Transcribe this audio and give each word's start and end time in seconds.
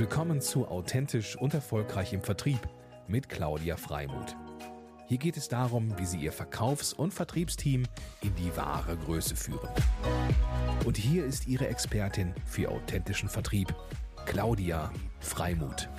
Willkommen 0.00 0.40
zu 0.40 0.66
Authentisch 0.66 1.36
und 1.36 1.52
Erfolgreich 1.52 2.14
im 2.14 2.22
Vertrieb 2.22 2.60
mit 3.06 3.28
Claudia 3.28 3.76
Freimuth. 3.76 4.34
Hier 5.06 5.18
geht 5.18 5.36
es 5.36 5.48
darum, 5.48 5.92
wie 5.98 6.06
Sie 6.06 6.16
Ihr 6.16 6.32
Verkaufs- 6.32 6.94
und 6.94 7.12
Vertriebsteam 7.12 7.82
in 8.22 8.34
die 8.36 8.56
wahre 8.56 8.96
Größe 8.96 9.36
führen. 9.36 9.68
Und 10.86 10.96
hier 10.96 11.26
ist 11.26 11.46
Ihre 11.46 11.68
Expertin 11.68 12.32
für 12.46 12.70
authentischen 12.70 13.28
Vertrieb, 13.28 13.74
Claudia 14.24 14.90
Freimuth. 15.18 15.90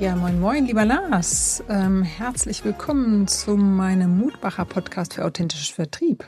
Ja, 0.00 0.16
moin, 0.16 0.40
moin, 0.40 0.64
lieber 0.64 0.86
Lars. 0.86 1.62
Ähm, 1.68 2.02
herzlich 2.02 2.64
willkommen 2.64 3.28
zu 3.28 3.54
meinem 3.58 4.16
Mutmacher 4.16 4.64
Podcast 4.64 5.12
für 5.12 5.26
authentischen 5.26 5.74
Vertrieb. 5.74 6.26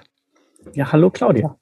Ja, 0.75 0.93
hallo 0.93 1.09
Claudia. 1.09 1.59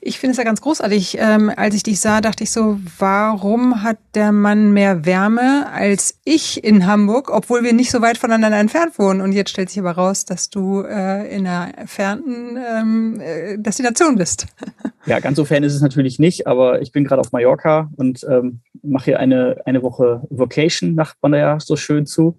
Ich 0.00 0.18
finde 0.18 0.32
es 0.32 0.38
ja 0.38 0.44
ganz 0.44 0.60
großartig. 0.60 1.18
Ähm, 1.18 1.50
als 1.54 1.74
ich 1.74 1.82
dich 1.82 2.00
sah, 2.00 2.20
dachte 2.20 2.44
ich 2.44 2.50
so, 2.50 2.78
warum 2.98 3.82
hat 3.82 3.98
der 4.14 4.32
Mann 4.32 4.72
mehr 4.72 5.04
Wärme 5.04 5.70
als 5.70 6.18
ich 6.24 6.62
in 6.62 6.86
Hamburg, 6.86 7.30
obwohl 7.30 7.62
wir 7.62 7.72
nicht 7.72 7.90
so 7.90 8.00
weit 8.00 8.18
voneinander 8.18 8.58
entfernt 8.58 8.98
wohnen? 8.98 9.20
Und 9.20 9.32
jetzt 9.32 9.50
stellt 9.50 9.70
sich 9.70 9.78
aber 9.78 9.92
raus, 9.92 10.24
dass 10.24 10.50
du 10.50 10.82
äh, 10.82 11.34
in 11.34 11.46
einer 11.46 11.76
entfernten 11.78 12.56
ähm, 12.56 13.20
äh, 13.20 13.58
Destination 13.58 14.16
bist. 14.16 14.46
Ja, 15.04 15.18
ganz 15.18 15.36
so 15.36 15.44
fern 15.44 15.64
ist 15.64 15.74
es 15.74 15.82
natürlich 15.82 16.20
nicht, 16.20 16.46
aber 16.46 16.80
ich 16.80 16.92
bin 16.92 17.02
gerade 17.02 17.18
auf 17.18 17.32
Mallorca 17.32 17.90
und 17.96 18.24
ähm, 18.30 18.60
mache 18.84 19.06
hier 19.06 19.18
eine, 19.18 19.60
eine 19.64 19.82
Woche 19.82 20.22
Vocation, 20.30 20.94
nach 20.94 21.14
man 21.20 21.34
ja 21.34 21.58
so 21.58 21.74
schön 21.74 22.06
zu. 22.06 22.38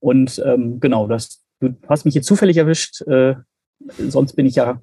Und 0.00 0.42
ähm, 0.44 0.80
genau, 0.80 1.06
das, 1.06 1.44
du 1.60 1.76
hast 1.88 2.04
mich 2.04 2.14
hier 2.14 2.22
zufällig 2.22 2.56
erwischt. 2.56 3.02
Äh, 3.02 3.36
sonst 4.08 4.34
bin 4.34 4.46
ich 4.46 4.56
ja 4.56 4.80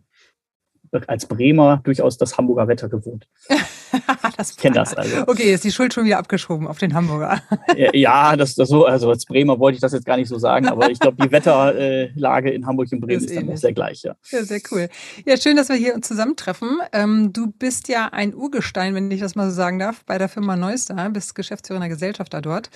als 1.08 1.26
Bremer 1.26 1.82
durchaus 1.84 2.18
das 2.18 2.38
Hamburger 2.38 2.68
Wetter 2.68 2.90
gewohnt. 2.90 3.28
das 4.38 4.56
kenne 4.56 4.76
das 4.76 4.94
also. 4.94 5.28
Okay, 5.28 5.54
ist 5.54 5.64
die 5.64 5.72
Schuld 5.72 5.94
schon 5.94 6.06
wieder 6.06 6.18
abgeschoben 6.18 6.68
auf 6.68 6.78
den 6.78 6.94
Hamburger. 6.94 7.42
ja, 7.94 8.36
das, 8.36 8.56
das 8.56 8.70
so, 8.70 8.86
also 8.86 9.10
als 9.10 9.26
Bremer 9.26 9.60
wollte 9.60 9.76
ich 9.76 9.82
das 9.82 9.94
jetzt 9.94 10.06
gar 10.06 10.18
nicht 10.18 10.28
so 10.28 10.38
sagen, 10.38 10.68
aber 10.68 10.90
ich 10.90 11.00
glaube, 11.00 11.18
die 11.22 11.32
Wetterlage 11.32 12.52
in 12.52 12.66
Hamburg 12.66 12.90
und 12.92 13.02
Bremen 13.02 13.24
ist, 13.24 13.30
ist 13.30 13.38
dann 13.38 13.50
auch 13.50 13.58
sehr 13.58 13.74
gleich, 13.74 14.04
ja. 14.04 14.16
Ja, 14.32 14.44
sehr 14.44 14.62
cool. 14.72 14.90
Ja, 15.26 15.38
schön, 15.38 15.56
dass 15.56 15.70
wir 15.70 15.76
hier 15.76 16.02
zusammentreffen. 16.02 16.80
Ähm, 16.94 17.34
du 17.34 17.48
bist 17.52 17.88
ja 17.88 18.10
ein 18.12 18.34
Urgestein, 18.34 18.96
wenn 18.96 19.10
ich 19.12 19.20
das 19.20 19.36
mal 19.36 19.50
so 19.50 19.56
sagen 19.56 19.80
darf, 19.80 20.04
bei 20.06 20.18
der 20.18 20.30
Firma 20.30 20.56
Neustar, 20.56 21.10
bist 21.10 21.36
Geschäftsführer 21.36 21.88
Gesellschafter 21.90 22.42
dort. 22.42 22.70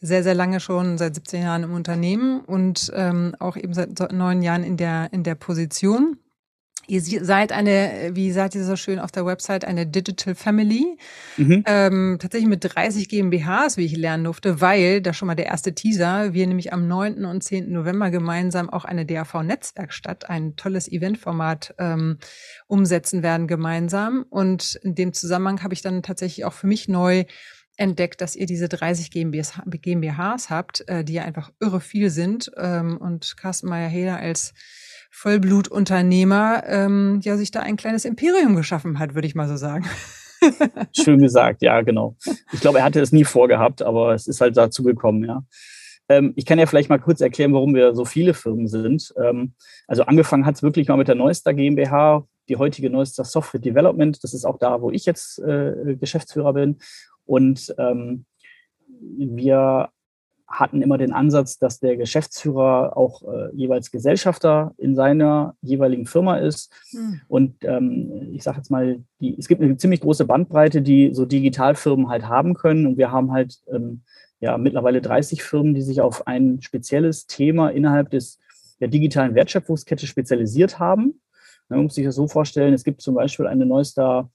Sehr, 0.00 0.22
sehr 0.22 0.34
lange 0.34 0.60
schon, 0.60 0.98
seit 0.98 1.14
17 1.14 1.42
Jahren 1.42 1.62
im 1.64 1.72
Unternehmen 1.72 2.40
und 2.40 2.90
ähm, 2.94 3.34
auch 3.38 3.56
eben 3.56 3.74
seit 3.74 4.12
neun 4.12 4.42
Jahren 4.42 4.64
in 4.64 4.76
der, 4.76 5.12
in 5.12 5.22
der 5.22 5.34
Position. 5.34 6.16
Ihr 6.90 7.24
seid 7.24 7.52
eine, 7.52 8.10
wie 8.14 8.32
seid 8.32 8.56
ihr 8.56 8.64
so 8.64 8.74
schön 8.74 8.98
auf 8.98 9.12
der 9.12 9.24
Website, 9.24 9.64
eine 9.64 9.86
Digital 9.86 10.34
Family. 10.34 10.98
Mhm. 11.36 11.62
Ähm, 11.64 12.18
tatsächlich 12.20 12.48
mit 12.48 12.64
30 12.64 13.08
GmbHs, 13.08 13.76
wie 13.76 13.84
ich 13.84 13.96
lernen 13.96 14.24
durfte, 14.24 14.60
weil, 14.60 15.00
da 15.00 15.12
schon 15.12 15.28
mal 15.28 15.36
der 15.36 15.46
erste 15.46 15.72
Teaser, 15.72 16.34
wir 16.34 16.44
nämlich 16.48 16.72
am 16.72 16.88
9. 16.88 17.24
und 17.26 17.44
10. 17.44 17.70
November 17.70 18.10
gemeinsam 18.10 18.68
auch 18.68 18.84
eine 18.84 19.06
DAV-Netzwerkstatt, 19.06 20.28
ein 20.28 20.56
tolles 20.56 20.90
Eventformat 20.90 21.76
ähm, 21.78 22.18
umsetzen 22.66 23.22
werden 23.22 23.46
gemeinsam. 23.46 24.26
Und 24.28 24.74
in 24.82 24.96
dem 24.96 25.12
Zusammenhang 25.12 25.62
habe 25.62 25.74
ich 25.74 25.82
dann 25.82 26.02
tatsächlich 26.02 26.44
auch 26.44 26.54
für 26.54 26.66
mich 26.66 26.88
neu 26.88 27.24
entdeckt, 27.76 28.20
dass 28.20 28.34
ihr 28.34 28.46
diese 28.46 28.68
30 28.68 29.12
GmbHs, 29.12 29.60
GmbHs 29.64 30.50
habt, 30.50 30.88
äh, 30.88 31.04
die 31.04 31.12
ja 31.12 31.22
einfach 31.22 31.52
irre 31.60 31.80
viel 31.80 32.10
sind. 32.10 32.50
Ähm, 32.56 32.96
und 32.96 33.36
Carsten 33.36 33.68
Meyer-Heder 33.68 34.16
als 34.18 34.54
Vollblutunternehmer 35.10 36.62
ähm, 36.66 37.20
ja 37.22 37.36
sich 37.36 37.50
da 37.50 37.60
ein 37.60 37.76
kleines 37.76 38.04
Imperium 38.04 38.56
geschaffen 38.56 38.98
hat, 38.98 39.14
würde 39.14 39.26
ich 39.26 39.34
mal 39.34 39.48
so 39.48 39.56
sagen. 39.56 39.84
Schön 40.96 41.20
gesagt, 41.20 41.62
ja, 41.62 41.80
genau. 41.82 42.16
Ich 42.52 42.60
glaube, 42.60 42.78
er 42.78 42.84
hatte 42.84 43.00
es 43.00 43.12
nie 43.12 43.24
vorgehabt, 43.24 43.82
aber 43.82 44.14
es 44.14 44.26
ist 44.26 44.40
halt 44.40 44.56
dazu 44.56 44.82
gekommen, 44.82 45.24
ja. 45.24 45.42
Ähm, 46.08 46.32
ich 46.36 46.44
kann 46.46 46.58
ja 46.58 46.66
vielleicht 46.66 46.88
mal 46.88 46.98
kurz 46.98 47.20
erklären, 47.20 47.52
warum 47.52 47.74
wir 47.74 47.94
so 47.94 48.04
viele 48.04 48.34
Firmen 48.34 48.66
sind. 48.66 49.14
Ähm, 49.22 49.54
also 49.86 50.04
angefangen 50.04 50.46
hat 50.46 50.56
es 50.56 50.62
wirklich 50.62 50.88
mal 50.88 50.96
mit 50.96 51.08
der 51.08 51.14
Neustar 51.14 51.54
GmbH, 51.54 52.26
die 52.48 52.56
heutige 52.56 52.90
Neustar 52.90 53.24
Software 53.24 53.60
Development. 53.60 54.22
Das 54.22 54.34
ist 54.34 54.44
auch 54.44 54.58
da, 54.58 54.80
wo 54.82 54.90
ich 54.90 55.06
jetzt 55.06 55.38
äh, 55.38 55.96
Geschäftsführer 56.00 56.52
bin. 56.52 56.78
Und 57.26 57.72
ähm, 57.78 58.24
wir 58.88 59.90
hatten 60.50 60.82
immer 60.82 60.98
den 60.98 61.12
Ansatz, 61.12 61.58
dass 61.58 61.78
der 61.78 61.96
Geschäftsführer 61.96 62.96
auch 62.96 63.22
äh, 63.22 63.54
jeweils 63.54 63.90
Gesellschafter 63.90 64.74
in 64.78 64.96
seiner 64.96 65.54
jeweiligen 65.62 66.06
Firma 66.06 66.38
ist. 66.38 66.72
Mhm. 66.92 67.20
Und 67.28 67.56
ähm, 67.62 68.30
ich 68.32 68.42
sage 68.42 68.58
jetzt 68.58 68.70
mal, 68.70 69.00
die, 69.20 69.38
es 69.38 69.46
gibt 69.46 69.62
eine 69.62 69.76
ziemlich 69.76 70.00
große 70.00 70.24
Bandbreite, 70.24 70.82
die 70.82 71.14
so 71.14 71.24
Digitalfirmen 71.24 72.08
halt 72.08 72.28
haben 72.28 72.54
können. 72.54 72.86
Und 72.86 72.98
wir 72.98 73.12
haben 73.12 73.30
halt 73.32 73.60
ähm, 73.72 74.02
ja 74.40 74.58
mittlerweile 74.58 75.00
30 75.00 75.42
Firmen, 75.42 75.74
die 75.74 75.82
sich 75.82 76.00
auf 76.00 76.26
ein 76.26 76.60
spezielles 76.60 77.26
Thema 77.26 77.68
innerhalb 77.68 78.10
des 78.10 78.40
der 78.80 78.88
digitalen 78.88 79.34
Wertschöpfungskette 79.34 80.06
spezialisiert 80.06 80.78
haben. 80.78 81.20
Man 81.68 81.84
muss 81.84 81.94
sich 81.94 82.04
das 82.04 82.16
so 82.16 82.26
vorstellen, 82.26 82.74
es 82.74 82.82
gibt 82.82 83.00
zum 83.02 83.14
Beispiel 83.14 83.46
eine 83.46 83.66
Neustar 83.66 84.30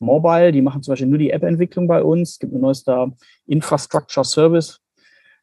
Mobile, 0.00 0.50
die 0.50 0.62
machen 0.62 0.82
zum 0.82 0.92
Beispiel 0.92 1.08
nur 1.08 1.18
die 1.18 1.30
App-Entwicklung 1.30 1.86
bei 1.86 2.02
uns. 2.02 2.30
Es 2.32 2.38
gibt 2.38 2.52
eine 2.52 2.62
Neustar 2.62 3.12
Infrastructure 3.46 4.24
Service, 4.24 4.80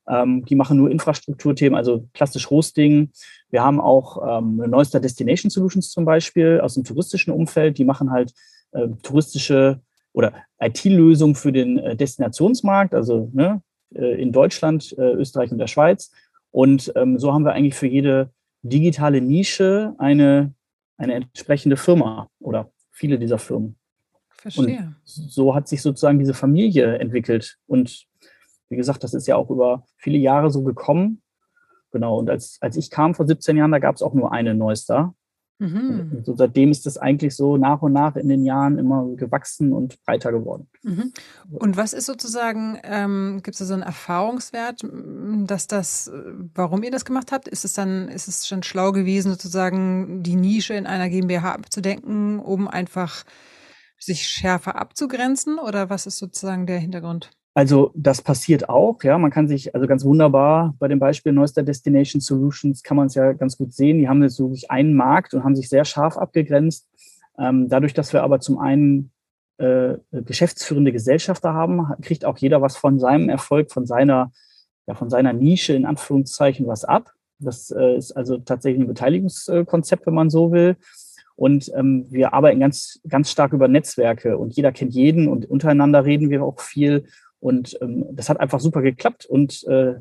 ähm, 0.08 0.46
die 0.46 0.56
machen 0.56 0.78
nur 0.78 0.90
Infrastrukturthemen, 0.90 1.78
also 1.78 2.08
klassisch 2.14 2.50
Hosting. 2.50 3.12
Wir 3.50 3.64
haben 3.64 3.80
auch 3.80 4.40
ähm, 4.40 4.58
Neuster 4.68 5.00
Destination 5.00 5.50
Solutions 5.50 5.92
zum 5.92 6.06
Beispiel 6.06 6.60
aus 6.62 6.76
dem 6.76 6.84
touristischen 6.84 7.34
Umfeld. 7.34 7.78
Die 7.78 7.86
machen 7.86 8.12
halt 8.12 8.34
äh, 8.72 8.88
touristische 9.04 9.82
oder 10.14 10.34
IT-Lösungen 10.60 11.36
für 11.36 11.52
den 11.52 11.78
äh, 11.78 11.96
Destinationsmarkt, 11.96 12.94
also 12.94 13.30
ne, 13.34 13.62
äh, 13.94 14.22
in 14.22 14.32
Deutschland, 14.32 14.96
äh, 14.98 15.12
Österreich 15.14 15.52
und 15.52 15.60
der 15.60 15.68
Schweiz. 15.68 16.12
Und 16.52 16.92
ähm, 16.96 17.20
so 17.20 17.34
haben 17.34 17.46
wir 17.46 17.54
eigentlich 17.54 17.76
für 17.76 17.88
jede 17.88 18.32
digitale 18.64 19.22
Nische 19.22 19.94
eine, 19.98 20.54
eine 20.98 21.14
entsprechende 21.14 21.78
Firma 21.78 22.30
oder 22.40 22.72
viele 22.92 23.20
dieser 23.20 23.38
Firmen. 23.38 23.76
Verstehe. 24.30 24.78
Und 24.78 24.96
so 25.06 25.54
hat 25.54 25.68
sich 25.68 25.82
sozusagen 25.82 26.20
diese 26.20 26.34
Familie 26.34 26.98
entwickelt. 26.98 27.58
Und 27.68 28.08
wie 28.70 28.76
gesagt, 28.76 29.04
das 29.04 29.14
ist 29.14 29.28
ja 29.28 29.36
auch 29.36 29.50
über 29.50 29.84
viele 29.98 30.18
Jahre 30.18 30.50
so 30.50 30.64
gekommen. 30.64 31.22
Genau, 31.92 32.18
und 32.18 32.30
als, 32.30 32.58
als 32.62 32.76
ich 32.78 32.90
kam 32.90 33.16
vor 33.16 33.26
17 33.26 33.58
Jahren, 33.58 33.72
da 33.72 33.80
gab 33.80 33.96
es 33.96 34.02
auch 34.02 34.14
nur 34.14 34.32
eine 34.32 34.54
Neustar. 34.54 35.16
Mhm. 35.60 36.12
Und 36.18 36.26
so 36.26 36.36
seitdem 36.36 36.70
ist 36.70 36.86
das 36.86 36.98
eigentlich 36.98 37.36
so 37.36 37.58
nach 37.58 37.82
und 37.82 37.94
nach 37.94 38.16
in 38.16 38.30
den 38.30 38.46
Jahren 38.46 38.78
immer 38.78 39.08
gewachsen 39.16 39.74
und 39.74 40.04
breiter 40.06 40.32
geworden. 40.32 40.70
Mhm. 40.84 41.14
Und 41.50 41.78
was 41.78 41.94
ist 41.94 42.06
sozusagen, 42.06 42.80
ähm, 42.84 43.40
gibt 43.42 43.56
es 43.56 43.60
da 43.60 43.66
so 43.66 43.74
einen 43.74 43.82
Erfahrungswert, 43.82 44.86
dass 45.46 45.66
das, 45.66 46.12
warum 46.54 46.84
ihr 46.84 46.92
das 46.92 47.06
gemacht 47.06 47.32
habt? 47.32 47.48
Ist 47.48 47.66
es 47.66 47.74
dann, 47.74 48.08
ist 48.08 48.28
es 48.28 48.48
schon 48.48 48.62
schlau 48.62 48.92
gewesen, 48.92 49.32
sozusagen 49.32 50.22
die 50.22 50.36
Nische 50.36 50.76
in 50.76 50.86
einer 50.86 51.10
GmbH 51.10 51.54
abzudenken, 51.54 52.40
um 52.40 52.68
einfach 52.68 53.24
sich 53.98 54.28
schärfer 54.28 54.76
abzugrenzen? 54.76 55.58
Oder 55.58 55.90
was 55.90 56.06
ist 56.06 56.20
sozusagen 56.20 56.68
der 56.68 56.78
Hintergrund? 56.78 57.32
Also 57.58 57.90
das 57.96 58.22
passiert 58.22 58.70
auch, 58.70 59.02
ja. 59.02 59.18
Man 59.18 59.32
kann 59.32 59.48
sich 59.48 59.74
also 59.74 59.88
ganz 59.88 60.06
wunderbar 60.06 60.76
bei 60.78 60.88
dem 60.88 61.00
Beispiel 61.00 61.34
Neuster 61.34 61.64
Destination 61.64 62.22
Solutions 62.22 62.84
kann 62.84 62.98
man 62.98 63.08
es 63.08 63.16
ja 63.16 63.34
ganz 63.34 63.58
gut 63.58 63.74
sehen. 63.74 63.98
Die 63.98 64.08
haben 64.08 64.22
jetzt 64.22 64.40
wirklich 64.40 64.70
einen 64.70 64.94
Markt 64.94 65.34
und 65.34 65.44
haben 65.44 65.56
sich 65.56 65.68
sehr 65.68 65.84
scharf 65.84 66.20
abgegrenzt. 66.20 66.88
Ähm, 67.40 67.68
dadurch, 67.68 67.96
dass 67.96 68.14
wir 68.14 68.22
aber 68.22 68.42
zum 68.42 68.60
einen 68.60 69.10
äh, 69.58 69.96
geschäftsführende 70.12 70.92
Gesellschafter 70.92 71.56
haben, 71.56 71.88
kriegt 72.04 72.26
auch 72.26 72.38
jeder 72.38 72.62
was 72.62 72.78
von 72.78 73.00
seinem 73.00 73.28
Erfolg, 73.28 73.72
von 73.72 73.88
seiner, 73.88 74.32
ja, 74.86 74.94
von 74.94 75.10
seiner 75.10 75.34
Nische 75.34 75.74
in 75.74 75.88
Anführungszeichen 75.88 76.68
was 76.68 76.86
ab. 76.86 77.12
Das 77.40 77.72
äh, 77.72 77.96
ist 77.98 78.12
also 78.12 78.38
tatsächlich 78.38 78.84
ein 78.84 78.88
Beteiligungskonzept, 78.88 80.06
wenn 80.06 80.14
man 80.14 80.30
so 80.30 80.52
will. 80.52 80.76
Und 81.36 81.72
ähm, 81.76 82.06
wir 82.12 82.36
arbeiten 82.36 82.60
ganz, 82.60 83.00
ganz 83.08 83.32
stark 83.32 83.54
über 83.54 83.68
Netzwerke 83.68 84.38
und 84.38 84.56
jeder 84.56 84.72
kennt 84.72 84.94
jeden 84.94 85.28
und 85.28 85.50
untereinander 85.50 86.06
reden 86.06 86.30
wir 86.30 86.44
auch 86.44 86.60
viel. 86.60 87.06
Und 87.40 87.78
ähm, 87.82 88.06
das 88.12 88.30
hat 88.30 88.40
einfach 88.40 88.60
super 88.60 88.82
geklappt. 88.82 89.26
Und 89.26 89.64
äh, 89.68 89.96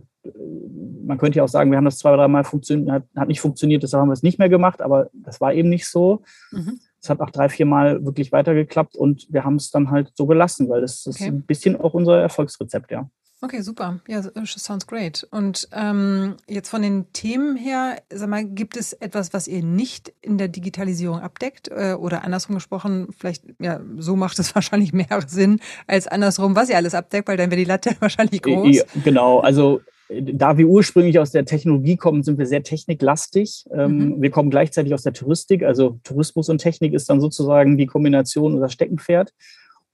man 1.04 1.18
könnte 1.18 1.38
ja 1.38 1.44
auch 1.44 1.48
sagen, 1.48 1.70
wir 1.70 1.78
haben 1.78 1.84
das 1.84 1.98
zwei, 1.98 2.14
drei 2.16 2.28
Mal 2.28 2.44
funktioniert, 2.44 2.90
hat, 2.90 3.04
hat 3.16 3.28
nicht 3.28 3.40
funktioniert, 3.40 3.82
deshalb 3.82 4.00
haben 4.00 4.08
wir 4.08 4.14
es 4.14 4.22
nicht 4.22 4.38
mehr 4.38 4.48
gemacht, 4.48 4.82
aber 4.82 5.10
das 5.12 5.40
war 5.40 5.52
eben 5.52 5.68
nicht 5.68 5.86
so. 5.86 6.22
Mhm. 6.50 6.80
Es 7.00 7.10
hat 7.10 7.20
auch 7.20 7.30
drei, 7.30 7.48
vier 7.48 7.66
Mal 7.66 8.04
wirklich 8.04 8.32
weitergeklappt 8.32 8.96
und 8.96 9.26
wir 9.30 9.44
haben 9.44 9.56
es 9.56 9.70
dann 9.70 9.90
halt 9.90 10.12
so 10.14 10.26
gelassen, 10.26 10.68
weil 10.68 10.80
das 10.80 11.06
okay. 11.06 11.24
ist 11.24 11.28
ein 11.28 11.42
bisschen 11.42 11.80
auch 11.80 11.94
unser 11.94 12.20
Erfolgsrezept, 12.20 12.90
ja. 12.90 13.08
Okay, 13.42 13.60
super. 13.60 14.00
Ja, 14.08 14.22
sounds 14.44 14.86
great. 14.86 15.26
Und 15.30 15.68
ähm, 15.72 16.36
jetzt 16.48 16.70
von 16.70 16.80
den 16.80 17.12
Themen 17.12 17.56
her, 17.56 17.98
sag 18.10 18.30
mal, 18.30 18.44
gibt 18.44 18.78
es 18.78 18.94
etwas, 18.94 19.34
was 19.34 19.46
ihr 19.46 19.62
nicht 19.62 20.12
in 20.22 20.38
der 20.38 20.48
Digitalisierung 20.48 21.20
abdeckt? 21.20 21.68
Äh, 21.68 21.96
oder 21.98 22.24
andersrum 22.24 22.54
gesprochen, 22.54 23.08
vielleicht, 23.16 23.44
ja, 23.58 23.80
so 23.98 24.16
macht 24.16 24.38
es 24.38 24.54
wahrscheinlich 24.54 24.94
mehr 24.94 25.06
Sinn 25.26 25.60
als 25.86 26.06
andersrum, 26.06 26.56
was 26.56 26.70
ihr 26.70 26.76
alles 26.76 26.94
abdeckt, 26.94 27.28
weil 27.28 27.36
dann 27.36 27.50
wäre 27.50 27.58
die 27.58 27.66
Latte 27.66 27.90
wahrscheinlich 28.00 28.40
groß. 28.40 28.84
Genau, 29.04 29.40
also 29.40 29.80
da 30.08 30.56
wir 30.56 30.68
ursprünglich 30.68 31.18
aus 31.18 31.32
der 31.32 31.44
Technologie 31.44 31.96
kommen, 31.96 32.22
sind 32.22 32.38
wir 32.38 32.46
sehr 32.46 32.62
techniklastig. 32.62 33.66
Ähm, 33.72 33.98
mhm. 33.98 34.22
Wir 34.22 34.30
kommen 34.30 34.50
gleichzeitig 34.50 34.94
aus 34.94 35.02
der 35.02 35.12
Touristik, 35.12 35.62
also 35.62 35.98
Tourismus 36.04 36.48
und 36.48 36.58
Technik 36.58 36.94
ist 36.94 37.10
dann 37.10 37.20
sozusagen 37.20 37.76
die 37.76 37.86
Kombination 37.86 38.54
unser 38.54 38.68
Steckenpferd. 38.68 39.34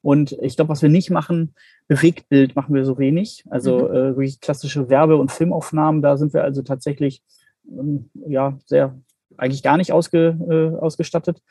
Und 0.02 0.36
ich 0.42 0.56
glaube, 0.56 0.68
was 0.68 0.82
wir 0.82 0.88
nicht 0.88 1.10
machen, 1.10 1.54
Bewegtbild 1.92 2.56
machen 2.56 2.74
wir 2.74 2.86
so 2.86 2.96
wenig. 2.98 3.44
Also 3.50 3.80
mhm. 3.80 3.94
äh, 3.94 4.16
wirklich 4.16 4.40
klassische 4.40 4.88
Werbe- 4.88 5.16
und 5.16 5.30
Filmaufnahmen, 5.30 6.00
da 6.00 6.16
sind 6.16 6.32
wir 6.32 6.42
also 6.42 6.62
tatsächlich 6.62 7.22
ähm, 7.68 8.08
ja 8.26 8.58
sehr 8.64 8.98
eigentlich 9.36 9.62
gar 9.62 9.76
nicht 9.76 9.92
ausge, 9.92 10.38
äh, 10.48 10.78
ausgestattet. 10.80 11.42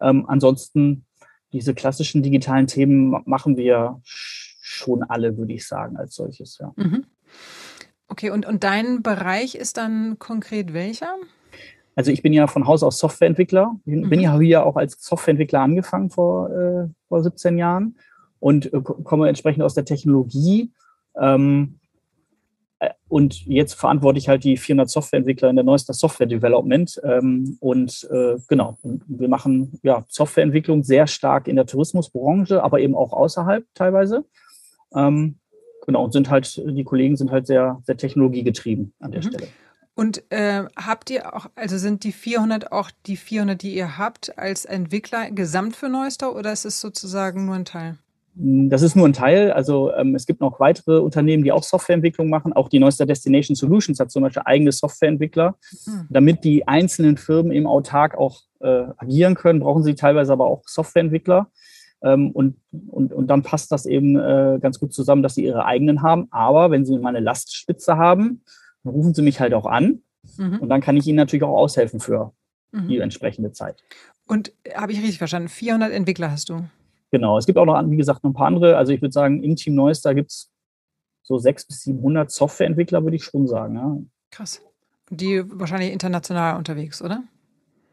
Ähm, 0.00 0.24
ansonsten 0.26 1.04
diese 1.52 1.74
klassischen 1.74 2.22
digitalen 2.22 2.66
Themen 2.66 3.22
machen 3.26 3.58
wir 3.58 4.00
schon 4.02 5.02
alle, 5.02 5.36
würde 5.36 5.52
ich 5.52 5.66
sagen, 5.66 5.98
als 5.98 6.14
solches. 6.14 6.58
Ja. 6.58 6.72
Mhm. 6.76 7.04
Okay, 8.08 8.30
und, 8.30 8.46
und 8.46 8.64
dein 8.64 9.02
Bereich 9.02 9.54
ist 9.54 9.76
dann 9.76 10.18
konkret 10.18 10.72
welcher? 10.72 11.14
Also 11.94 12.10
ich 12.10 12.22
bin 12.22 12.32
ja 12.32 12.46
von 12.46 12.66
Haus 12.66 12.82
aus 12.82 12.98
Softwareentwickler. 12.98 13.76
Ich 13.84 13.92
bin 13.92 14.18
mhm. 14.18 14.20
ja 14.20 14.38
hier 14.38 14.64
auch 14.64 14.76
als 14.76 14.96
Softwareentwickler 15.04 15.60
angefangen 15.60 16.08
vor, 16.08 16.50
äh, 16.50 16.88
vor 17.08 17.22
17 17.22 17.58
Jahren 17.58 17.96
und 18.44 18.74
äh, 18.74 18.82
komme 18.82 19.26
entsprechend 19.30 19.62
aus 19.62 19.72
der 19.72 19.86
Technologie. 19.86 20.70
Ähm, 21.18 21.80
äh, 22.78 22.90
und 23.08 23.46
jetzt 23.46 23.72
verantworte 23.72 24.18
ich 24.18 24.28
halt 24.28 24.44
die 24.44 24.58
400 24.58 24.90
Softwareentwickler 24.90 25.48
in 25.48 25.56
der 25.56 25.64
neuester 25.64 25.94
Software 25.94 26.26
Development. 26.26 27.00
Ähm, 27.04 27.56
und 27.60 28.06
äh, 28.12 28.36
genau, 28.46 28.76
wir 28.82 29.28
machen 29.30 29.80
ja 29.82 30.04
Softwareentwicklung 30.08 30.84
sehr 30.84 31.06
stark 31.06 31.48
in 31.48 31.56
der 31.56 31.64
Tourismusbranche, 31.64 32.62
aber 32.62 32.80
eben 32.80 32.94
auch 32.94 33.14
außerhalb 33.14 33.64
teilweise. 33.72 34.26
Ähm, 34.94 35.36
genau, 35.86 36.04
und 36.04 36.12
sind 36.12 36.28
halt, 36.28 36.62
die 36.66 36.84
Kollegen 36.84 37.16
sind 37.16 37.30
halt 37.30 37.46
sehr, 37.46 37.80
sehr 37.84 37.96
technologiegetrieben 37.96 38.92
an 39.00 39.10
der 39.10 39.22
mhm. 39.22 39.26
Stelle. 39.26 39.48
Und 39.94 40.30
äh, 40.30 40.64
habt 40.76 41.08
ihr 41.08 41.34
auch, 41.34 41.46
also 41.54 41.78
sind 41.78 42.04
die 42.04 42.12
400 42.12 42.72
auch 42.72 42.90
die 43.06 43.16
400, 43.16 43.62
die 43.62 43.74
ihr 43.74 43.96
habt 43.96 44.36
als 44.36 44.66
Entwickler 44.66 45.30
gesamt 45.30 45.76
für 45.76 45.88
Neustar 45.88 46.36
oder 46.36 46.52
ist 46.52 46.66
es 46.66 46.82
sozusagen 46.82 47.46
nur 47.46 47.54
ein 47.54 47.64
Teil? 47.64 47.96
Das 48.36 48.82
ist 48.82 48.96
nur 48.96 49.06
ein 49.06 49.12
Teil. 49.12 49.52
Also 49.52 49.92
ähm, 49.94 50.14
es 50.14 50.26
gibt 50.26 50.40
noch 50.40 50.58
weitere 50.58 50.98
Unternehmen, 50.98 51.44
die 51.44 51.52
auch 51.52 51.62
Softwareentwicklung 51.62 52.28
machen. 52.28 52.52
Auch 52.52 52.68
die 52.68 52.80
Neuster 52.80 53.06
Destination 53.06 53.54
Solutions 53.54 54.00
hat 54.00 54.10
zum 54.10 54.22
Beispiel 54.22 54.42
eigene 54.44 54.72
Softwareentwickler. 54.72 55.56
Mhm. 55.86 56.06
Damit 56.10 56.44
die 56.44 56.66
einzelnen 56.66 57.16
Firmen 57.16 57.52
im 57.52 57.66
autark 57.66 58.16
auch 58.16 58.40
äh, 58.60 58.86
agieren 58.96 59.36
können, 59.36 59.60
brauchen 59.60 59.84
sie 59.84 59.94
teilweise 59.94 60.32
aber 60.32 60.46
auch 60.46 60.62
Softwareentwickler. 60.66 61.48
Ähm, 62.02 62.32
und, 62.32 62.56
und, 62.88 63.12
und 63.12 63.28
dann 63.28 63.42
passt 63.42 63.70
das 63.70 63.86
eben 63.86 64.16
äh, 64.16 64.58
ganz 64.60 64.80
gut 64.80 64.92
zusammen, 64.92 65.22
dass 65.22 65.36
sie 65.36 65.44
ihre 65.44 65.64
eigenen 65.64 66.02
haben. 66.02 66.26
Aber 66.32 66.72
wenn 66.72 66.84
sie 66.84 66.98
mal 66.98 67.10
eine 67.10 67.20
Lastspitze 67.20 67.96
haben, 67.96 68.42
rufen 68.84 69.14
sie 69.14 69.22
mich 69.22 69.38
halt 69.38 69.54
auch 69.54 69.66
an. 69.66 70.02
Mhm. 70.38 70.58
Und 70.58 70.68
dann 70.68 70.80
kann 70.80 70.96
ich 70.96 71.06
ihnen 71.06 71.16
natürlich 71.16 71.44
auch 71.44 71.56
aushelfen 71.56 72.00
für 72.00 72.32
mhm. 72.72 72.88
die 72.88 72.98
entsprechende 72.98 73.52
Zeit. 73.52 73.82
Und 74.26 74.52
habe 74.74 74.92
ich 74.92 74.98
richtig 74.98 75.18
verstanden? 75.18 75.48
400 75.48 75.92
Entwickler 75.92 76.30
hast 76.30 76.48
du? 76.48 76.64
Genau. 77.14 77.38
Es 77.38 77.46
gibt 77.46 77.58
auch 77.58 77.64
noch, 77.64 77.80
wie 77.88 77.96
gesagt, 77.96 78.24
noch 78.24 78.30
ein 78.32 78.34
paar 78.34 78.48
andere. 78.48 78.76
Also 78.76 78.92
ich 78.92 79.00
würde 79.00 79.12
sagen, 79.12 79.44
im 79.44 79.54
Team 79.54 79.76
Neuster 79.76 80.16
gibt 80.16 80.32
es 80.32 80.50
so 81.22 81.38
600 81.38 81.68
bis 81.68 81.82
700 81.82 82.28
Softwareentwickler, 82.28 83.04
würde 83.04 83.14
ich 83.14 83.22
schon 83.22 83.46
sagen. 83.46 83.76
Ja. 83.76 83.96
Krass. 84.32 84.60
Die 85.10 85.44
wahrscheinlich 85.48 85.92
international 85.92 86.56
unterwegs, 86.56 87.00
oder? 87.00 87.22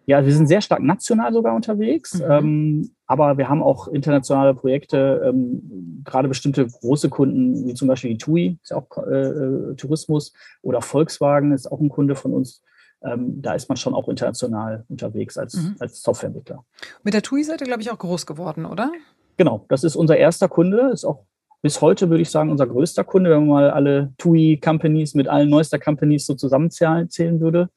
Ja, 0.07 0.25
wir 0.25 0.33
sind 0.33 0.47
sehr 0.47 0.61
stark 0.61 0.81
national 0.81 1.31
sogar 1.33 1.53
unterwegs, 1.53 2.15
mhm. 2.15 2.31
ähm, 2.31 2.91
aber 3.05 3.37
wir 3.37 3.47
haben 3.47 3.61
auch 3.61 3.87
internationale 3.87 4.55
Projekte, 4.55 5.21
ähm, 5.23 6.01
gerade 6.03 6.27
bestimmte 6.27 6.65
große 6.65 7.09
Kunden, 7.09 7.67
wie 7.67 7.75
zum 7.75 7.89
Beispiel 7.89 8.09
die 8.09 8.17
TUI, 8.17 8.57
ist 8.63 8.71
ja 8.71 8.77
auch 8.77 8.97
äh, 9.05 9.11
äh, 9.11 9.75
Tourismus, 9.75 10.33
oder 10.63 10.81
Volkswagen 10.81 11.51
ist 11.51 11.71
auch 11.71 11.79
ein 11.79 11.89
Kunde 11.89 12.15
von 12.15 12.33
uns. 12.33 12.63
Ähm, 13.03 13.41
da 13.41 13.53
ist 13.53 13.67
man 13.67 13.77
schon 13.77 13.93
auch 13.93 14.07
international 14.07 14.85
unterwegs 14.89 15.37
als, 15.37 15.55
mhm. 15.55 15.75
als 15.79 16.03
Softwareentwickler. 16.03 16.63
Mit 17.03 17.13
der 17.13 17.23
TUI 17.23 17.43
seid 17.43 17.61
ihr, 17.61 17.67
glaube 17.67 17.81
ich, 17.81 17.91
auch 17.91 17.97
groß 17.97 18.25
geworden, 18.25 18.65
oder? 18.65 18.91
Genau, 19.37 19.65
das 19.69 19.83
ist 19.83 19.95
unser 19.95 20.17
erster 20.17 20.47
Kunde, 20.47 20.91
ist 20.91 21.05
auch 21.05 21.25
bis 21.61 21.81
heute, 21.81 22.09
würde 22.09 22.21
ich 22.21 22.29
sagen, 22.29 22.49
unser 22.49 22.67
größter 22.67 23.03
Kunde, 23.03 23.29
wenn 23.29 23.39
man 23.39 23.49
mal 23.49 23.71
alle 23.71 24.13
TUI-Companies 24.17 25.15
mit 25.15 25.27
allen 25.27 25.49
neuester 25.49 25.79
Companies 25.79 26.25
so 26.25 26.35
zusammenzählen 26.35 27.39
würde. 27.39 27.69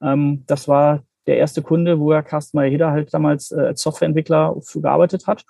Ähm, 0.00 0.44
das 0.46 0.68
war 0.68 1.02
der 1.26 1.38
erste 1.38 1.62
Kunde, 1.62 1.98
wo 1.98 2.12
er 2.12 2.22
Carsten 2.22 2.56
Meyer-Heder 2.58 2.90
halt 2.90 3.14
damals 3.14 3.50
äh, 3.50 3.60
als 3.60 3.82
Softwareentwickler 3.82 4.56
für 4.62 4.80
gearbeitet 4.80 5.26
hat. 5.26 5.44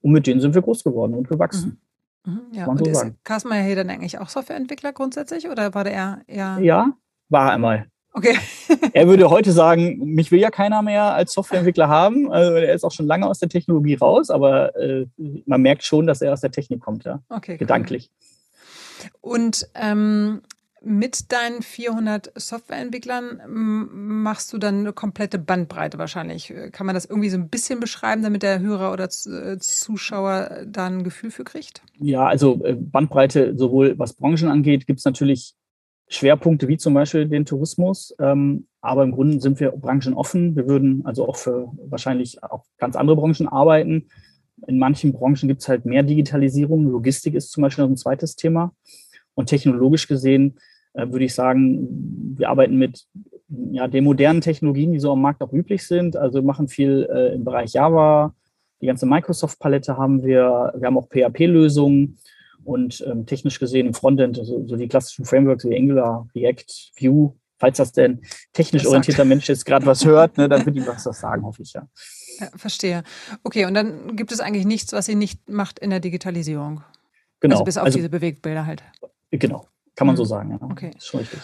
Und 0.00 0.12
mit 0.12 0.26
denen 0.26 0.40
sind 0.40 0.54
wir 0.54 0.62
groß 0.62 0.84
geworden 0.84 1.14
und 1.14 1.28
gewachsen. 1.28 1.80
Mhm. 2.24 2.32
Mhm, 2.32 2.40
ja, 2.52 2.66
und 2.66 2.78
so 2.78 2.86
ist. 2.86 3.04
Carsten 3.24 3.48
Meyer-Heder 3.48 3.82
eigentlich 3.82 4.18
auch 4.18 4.28
Softwareentwickler 4.28 4.92
grundsätzlich 4.92 5.48
oder 5.48 5.74
war 5.74 5.84
der 5.84 6.20
eher? 6.26 6.58
Ja, 6.60 6.92
war 7.28 7.48
er 7.48 7.52
einmal. 7.54 7.86
Okay. 8.12 8.36
er 8.92 9.08
würde 9.08 9.30
heute 9.30 9.52
sagen, 9.52 9.98
mich 9.98 10.30
will 10.30 10.40
ja 10.40 10.50
keiner 10.50 10.82
mehr 10.82 11.14
als 11.14 11.32
Softwareentwickler 11.32 11.88
haben. 11.88 12.30
Also 12.30 12.52
er 12.52 12.74
ist 12.74 12.84
auch 12.84 12.92
schon 12.92 13.06
lange 13.06 13.26
aus 13.26 13.38
der 13.38 13.48
Technologie 13.48 13.94
raus, 13.94 14.30
aber 14.30 14.76
äh, 14.76 15.06
man 15.46 15.62
merkt 15.62 15.84
schon, 15.84 16.06
dass 16.06 16.20
er 16.20 16.32
aus 16.32 16.42
der 16.42 16.50
Technik 16.50 16.80
kommt, 16.80 17.04
ja. 17.04 17.20
Okay. 17.30 17.56
Gedanklich. 17.56 18.10
Cool. 19.02 19.08
Und 19.20 19.68
ähm, 19.74 20.42
mit 20.84 21.32
deinen 21.32 21.62
400 21.62 22.32
Softwareentwicklern 22.34 23.40
machst 23.48 24.52
du 24.52 24.58
dann 24.58 24.80
eine 24.80 24.92
komplette 24.92 25.38
Bandbreite 25.38 25.98
wahrscheinlich. 25.98 26.52
Kann 26.72 26.86
man 26.86 26.94
das 26.94 27.04
irgendwie 27.04 27.30
so 27.30 27.38
ein 27.38 27.48
bisschen 27.48 27.80
beschreiben, 27.80 28.22
damit 28.22 28.42
der 28.42 28.60
Hörer 28.60 28.92
oder 28.92 29.04
äh, 29.04 29.58
Zuschauer 29.58 30.64
da 30.66 30.86
ein 30.86 31.04
Gefühl 31.04 31.30
für 31.30 31.44
kriegt? 31.44 31.82
Ja, 31.98 32.26
also 32.26 32.64
äh, 32.64 32.74
Bandbreite, 32.74 33.56
sowohl 33.56 33.98
was 33.98 34.14
Branchen 34.14 34.48
angeht, 34.48 34.86
gibt 34.86 34.98
es 34.98 35.04
natürlich 35.04 35.54
Schwerpunkte 36.12 36.68
wie 36.68 36.76
zum 36.76 36.94
Beispiel 36.94 37.26
den 37.26 37.44
Tourismus. 37.44 38.14
Ähm, 38.20 38.66
aber 38.80 39.02
im 39.02 39.12
Grunde 39.12 39.40
sind 39.40 39.60
wir 39.60 39.70
branchenoffen. 39.72 40.56
Wir 40.56 40.68
würden 40.68 41.04
also 41.04 41.28
auch 41.28 41.36
für 41.36 41.72
wahrscheinlich 41.86 42.42
auch 42.42 42.64
ganz 42.78 42.96
andere 42.96 43.16
Branchen 43.16 43.48
arbeiten. 43.48 44.08
In 44.66 44.78
manchen 44.78 45.12
Branchen 45.12 45.48
gibt 45.48 45.62
es 45.62 45.68
halt 45.68 45.86
mehr 45.86 46.02
Digitalisierung. 46.02 46.90
Logistik 46.90 47.34
ist 47.34 47.50
zum 47.50 47.62
Beispiel 47.62 47.84
noch 47.84 47.90
ein 47.90 47.96
zweites 47.96 48.36
Thema. 48.36 48.72
Und 49.34 49.46
technologisch 49.46 50.06
gesehen 50.06 50.58
äh, 50.92 51.06
würde 51.08 51.24
ich 51.24 51.34
sagen, 51.34 52.36
wir 52.36 52.50
arbeiten 52.50 52.76
mit 52.76 53.06
ja, 53.70 53.88
den 53.88 54.04
modernen 54.04 54.40
Technologien, 54.40 54.92
die 54.92 55.00
so 55.00 55.12
am 55.12 55.22
Markt 55.22 55.42
auch 55.42 55.52
üblich 55.52 55.86
sind. 55.86 56.16
Also 56.16 56.40
wir 56.40 56.46
machen 56.46 56.68
viel 56.68 57.08
äh, 57.10 57.34
im 57.34 57.44
Bereich 57.44 57.72
Java. 57.72 58.34
Die 58.80 58.86
ganze 58.86 59.06
Microsoft-Palette 59.06 59.96
haben 59.96 60.24
wir. 60.24 60.72
Wir 60.76 60.86
haben 60.86 60.98
auch 60.98 61.08
PHP-Lösungen 61.08 62.18
und 62.64 63.04
ähm, 63.06 63.26
technisch 63.26 63.58
gesehen 63.58 63.86
im 63.86 63.94
Frontend, 63.94 64.38
also, 64.38 64.66
so 64.66 64.76
die 64.76 64.88
klassischen 64.88 65.24
Frameworks 65.24 65.64
wie 65.64 65.76
Angular, 65.76 66.28
React, 66.34 66.92
Vue. 66.98 67.34
Falls 67.58 67.76
das 67.76 67.92
denn 67.92 68.22
technisch 68.52 68.86
orientierter 68.86 69.24
Mensch 69.24 69.48
jetzt 69.48 69.64
gerade 69.64 69.86
was 69.86 70.04
hört, 70.04 70.36
ne, 70.36 70.48
dann 70.48 70.66
wird 70.66 70.74
ihm 70.74 70.86
was 70.86 71.04
das 71.04 71.20
sagen, 71.20 71.44
hoffe 71.44 71.62
ich 71.62 71.72
ja. 71.72 71.86
ja. 72.40 72.48
Verstehe. 72.56 73.04
Okay, 73.44 73.66
und 73.66 73.74
dann 73.74 74.16
gibt 74.16 74.32
es 74.32 74.40
eigentlich 74.40 74.66
nichts, 74.66 74.92
was 74.92 75.08
ihr 75.08 75.14
nicht 75.14 75.48
macht 75.48 75.78
in 75.78 75.90
der 75.90 76.00
Digitalisierung. 76.00 76.82
Genau. 77.38 77.54
Also 77.54 77.64
bis 77.64 77.76
auf 77.76 77.84
also, 77.84 77.98
diese 77.98 78.08
Bewegtbilder 78.08 78.66
halt. 78.66 78.82
Genau. 79.30 79.68
Kann 79.94 80.08
man 80.08 80.16
so 80.16 80.24
mhm. 80.24 80.28
sagen, 80.28 80.50
ja. 80.50 80.58
Okay. 80.60 80.90
Ist 80.96 81.06
schon 81.06 81.20
richtig. 81.20 81.40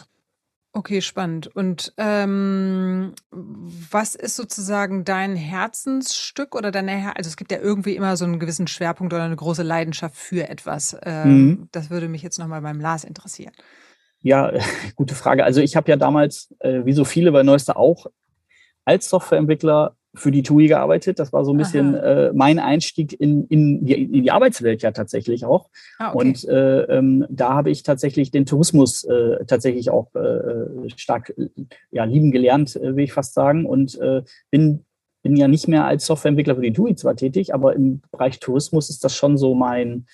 Okay, 0.73 1.01
spannend. 1.01 1.49
Und 1.49 1.95
ähm, 1.97 3.15
was 3.31 4.15
ist 4.15 4.37
sozusagen 4.37 5.05
dein 5.05 5.35
Herzensstück 5.35 6.55
oder 6.55 6.71
deine 6.71 6.93
Her 6.93 7.17
also 7.17 7.29
es 7.29 7.37
gibt 7.37 7.51
ja 7.51 7.59
irgendwie 7.59 7.97
immer 7.97 8.17
so 8.17 8.25
einen 8.25 8.39
gewissen 8.39 8.67
Schwerpunkt 8.67 9.13
oder 9.13 9.25
eine 9.25 9.37
große 9.37 9.63
Leidenschaft 9.63 10.15
für 10.15 10.49
etwas. 10.49 10.97
Ähm, 11.03 11.47
mhm. 11.47 11.69
Das 11.73 11.91
würde 11.91 12.09
mich 12.09 12.23
jetzt 12.23 12.39
nochmal 12.39 12.61
beim 12.61 12.81
Lars 12.81 13.05
interessieren. 13.05 13.53
Ja, 14.21 14.53
gute 14.97 15.15
Frage. 15.15 15.45
Also 15.45 15.61
ich 15.61 15.75
habe 15.75 15.91
ja 15.91 15.97
damals, 15.97 16.55
äh, 16.61 16.85
wie 16.85 16.93
so 16.93 17.05
viele 17.05 17.33
bei 17.33 17.43
Neueste 17.43 17.77
auch, 17.77 18.07
als 18.85 19.09
Softwareentwickler 19.09 19.98
für 20.19 20.31
die 20.31 20.43
TUI 20.43 20.69
gearbeitet. 20.69 21.19
Das 21.19 21.33
war 21.33 21.45
so 21.45 21.53
ein 21.53 21.57
bisschen 21.57 21.95
äh, 21.95 22.33
mein 22.35 22.59
Einstieg 22.59 23.19
in, 23.19 23.47
in, 23.47 23.85
die, 23.85 24.05
in 24.05 24.23
die 24.23 24.31
Arbeitswelt 24.31 24.83
ja 24.83 24.93
tatsächlich 24.93 25.45
auch. 25.45 25.71
Ah, 25.99 26.13
okay. 26.13 26.19
Und 26.19 26.49
äh, 26.49 26.83
ähm, 26.83 27.27
da 27.31 27.55
habe 27.55 27.71
ich 27.71 27.83
tatsächlich 27.83 28.31
den 28.31 28.47
Tourismus 28.47 29.05
äh, 29.05 29.45
tatsächlich 29.47 29.91
auch 29.91 30.15
äh, 30.15 30.89
stark 30.97 31.35
ja, 31.91 32.05
lieben 32.05 32.31
gelernt, 32.31 32.77
äh, 32.77 32.97
will 32.97 33.05
ich 33.05 33.13
fast 33.13 33.35
sagen. 33.35 33.67
Und 33.67 33.99
äh, 34.01 34.23
bin, 34.51 34.85
bin 35.23 35.37
ja 35.37 35.49
nicht 35.49 35.69
mehr 35.69 35.85
als 35.85 36.07
Softwareentwickler 36.07 36.57
für 36.57 36.63
die 36.63 36.73
TUI 36.73 36.95
zwar 36.95 37.17
tätig, 37.17 37.55
aber 37.55 37.75
im 37.75 38.03
Bereich 38.11 38.41
Tourismus 38.41 38.91
ist 38.91 39.05
das 39.05 39.15
schon 39.15 39.39
so 39.39 39.55
mein, 39.55 40.07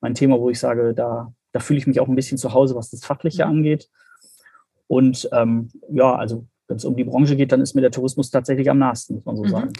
mein 0.00 0.14
Thema, 0.14 0.38
wo 0.40 0.50
ich 0.50 0.58
sage, 0.58 0.94
da, 0.94 1.32
da 1.52 1.60
fühle 1.60 1.78
ich 1.78 1.86
mich 1.86 2.00
auch 2.00 2.08
ein 2.08 2.16
bisschen 2.16 2.38
zu 2.38 2.54
Hause, 2.54 2.74
was 2.74 2.90
das 2.90 3.04
Fachliche 3.04 3.44
mhm. 3.44 3.50
angeht. 3.50 3.88
Und 4.86 5.28
ähm, 5.32 5.70
ja, 5.90 6.14
also 6.14 6.46
wenn 6.68 6.76
es 6.76 6.84
um 6.84 6.96
die 6.96 7.04
Branche 7.04 7.34
geht, 7.34 7.50
dann 7.50 7.60
ist 7.60 7.74
mir 7.74 7.80
der 7.80 7.90
Tourismus 7.90 8.30
tatsächlich 8.30 8.70
am 8.70 8.78
nahesten, 8.78 9.16
muss 9.16 9.24
man 9.24 9.36
so 9.36 9.44
mhm. 9.44 9.48
sagen. 9.48 9.72